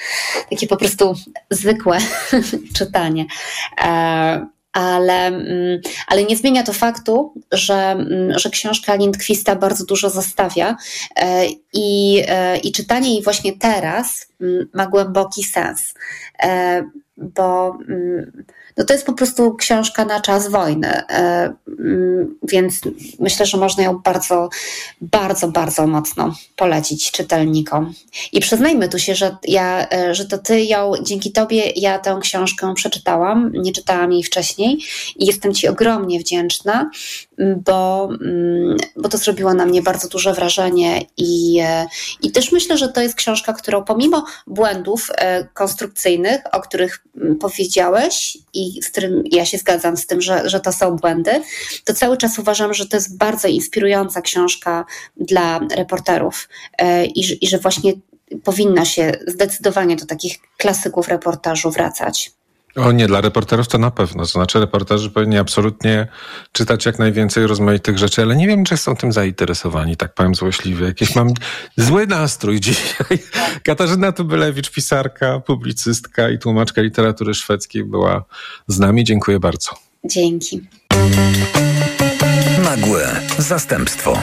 [0.51, 1.14] takie po prostu
[1.63, 1.99] zwykłe
[2.79, 3.27] czytanie.
[3.81, 10.11] E, ale, mm, ale nie zmienia to faktu, że, mm, że książka Lindquista bardzo dużo
[10.11, 10.77] zostawia
[11.17, 15.95] e, i, e, i czytanie jej właśnie teraz mm, ma głęboki sens,
[17.17, 17.79] bo
[18.77, 22.81] no to jest po prostu książka na czas wojny, e, mm, więc
[23.20, 24.49] myślę, że można ją bardzo,
[25.01, 27.95] bardzo, bardzo mocno polecić czytelnikom.
[28.33, 32.18] I przyznajmy tu się, że, ja, e, że to ty ją, dzięki tobie ja tę
[32.23, 34.79] książkę przeczytałam, nie czytałam jej wcześniej
[35.16, 36.91] i jestem ci ogromnie wdzięczna,
[37.64, 41.86] bo, mm, bo to zrobiło na mnie bardzo duże wrażenie i, e,
[42.22, 45.11] i też myślę, że to jest książka, którą pomimo błędów
[45.55, 50.49] konstrukcyjnych, o których mm, powiedziałeś i i z którym ja się zgadzam z tym, że,
[50.49, 51.43] że to są błędy,
[51.84, 54.84] to cały czas uważam, że to jest bardzo inspirująca książka
[55.16, 57.93] dla reporterów e, i, i że właśnie
[58.45, 62.32] powinno się zdecydowanie do takich klasyków reportażu wracać.
[62.77, 64.23] O nie, dla reporterów to na pewno.
[64.23, 66.07] To znaczy, reporterzy powinni absolutnie
[66.53, 70.87] czytać jak najwięcej rozmaitych rzeczy, ale nie wiem, czy są tym zainteresowani, tak powiem złośliwie.
[70.87, 71.29] Jakiś mam
[71.77, 73.18] zły nastrój dzisiaj.
[73.64, 78.25] Katarzyna Tubylewicz, pisarka, publicystka i tłumaczka literatury szwedzkiej była
[78.68, 79.05] z nami.
[79.05, 79.70] Dziękuję bardzo.
[80.05, 80.61] Dzięki.
[82.64, 84.23] Nagłe zastępstwo.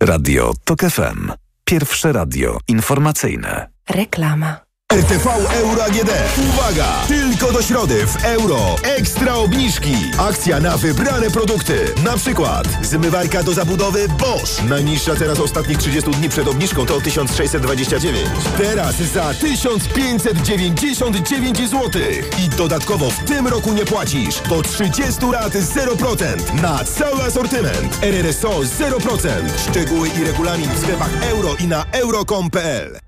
[0.00, 1.47] Radio TOK FM.
[1.68, 3.68] Pierwsze radio informacyjne.
[3.90, 4.67] Reklama.
[4.92, 6.10] RTV Euro AGD.
[6.48, 6.86] Uwaga!
[7.08, 8.76] Tylko do środy w euro.
[8.82, 9.94] Ekstra obniżki.
[10.18, 11.94] Akcja na wybrane produkty.
[12.04, 14.64] Na przykład zmywarka do zabudowy Bosch.
[14.68, 18.28] Najniższa teraz ostatnich 30 dni przed obniżką to 1629.
[18.58, 22.02] Teraz za 1599 zł.
[22.44, 24.40] I dodatkowo w tym roku nie płacisz.
[24.48, 27.98] Do 30 lat 0% na cały asortyment.
[28.02, 29.28] RRSO 0%.
[29.70, 33.07] Szczegóły i regulamin w sklepach euro i na euro.com.pl.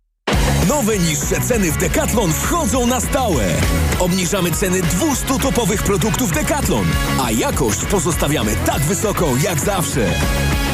[0.67, 3.45] Nowe niższe ceny w Decathlon wchodzą na stałe.
[3.99, 6.85] Obniżamy ceny 200 topowych produktów Decathlon,
[7.21, 10.13] a jakość pozostawiamy tak wysoką jak zawsze.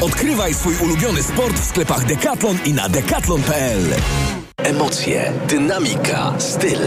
[0.02, 3.84] Odkrywaj swój ulubiony sport w sklepach Decathlon i na decathlon.pl.
[4.64, 6.80] Emocje, dynamika, styl.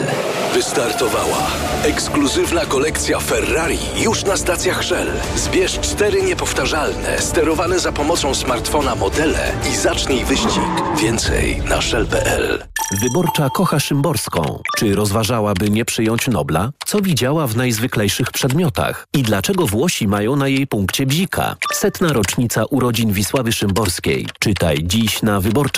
[0.55, 1.47] Wystartowała
[1.85, 5.09] ekskluzywna kolekcja Ferrari już na stacjach Shell.
[5.37, 10.63] Zbierz cztery niepowtarzalne, sterowane za pomocą smartfona modele i zacznij wyścig.
[11.01, 12.65] Więcej na shell.pl.
[13.03, 14.63] Wyborcza kocha Szymborską.
[14.79, 16.71] Czy rozważałaby nie przyjąć Nobla?
[16.87, 19.07] Co widziała w najzwyklejszych przedmiotach?
[19.15, 21.57] I dlaczego Włosi mają na jej punkcie bzika?
[21.73, 24.27] Setna rocznica urodzin Wisławy Szymborskiej.
[24.39, 25.71] Czytaj dziś na wyborcza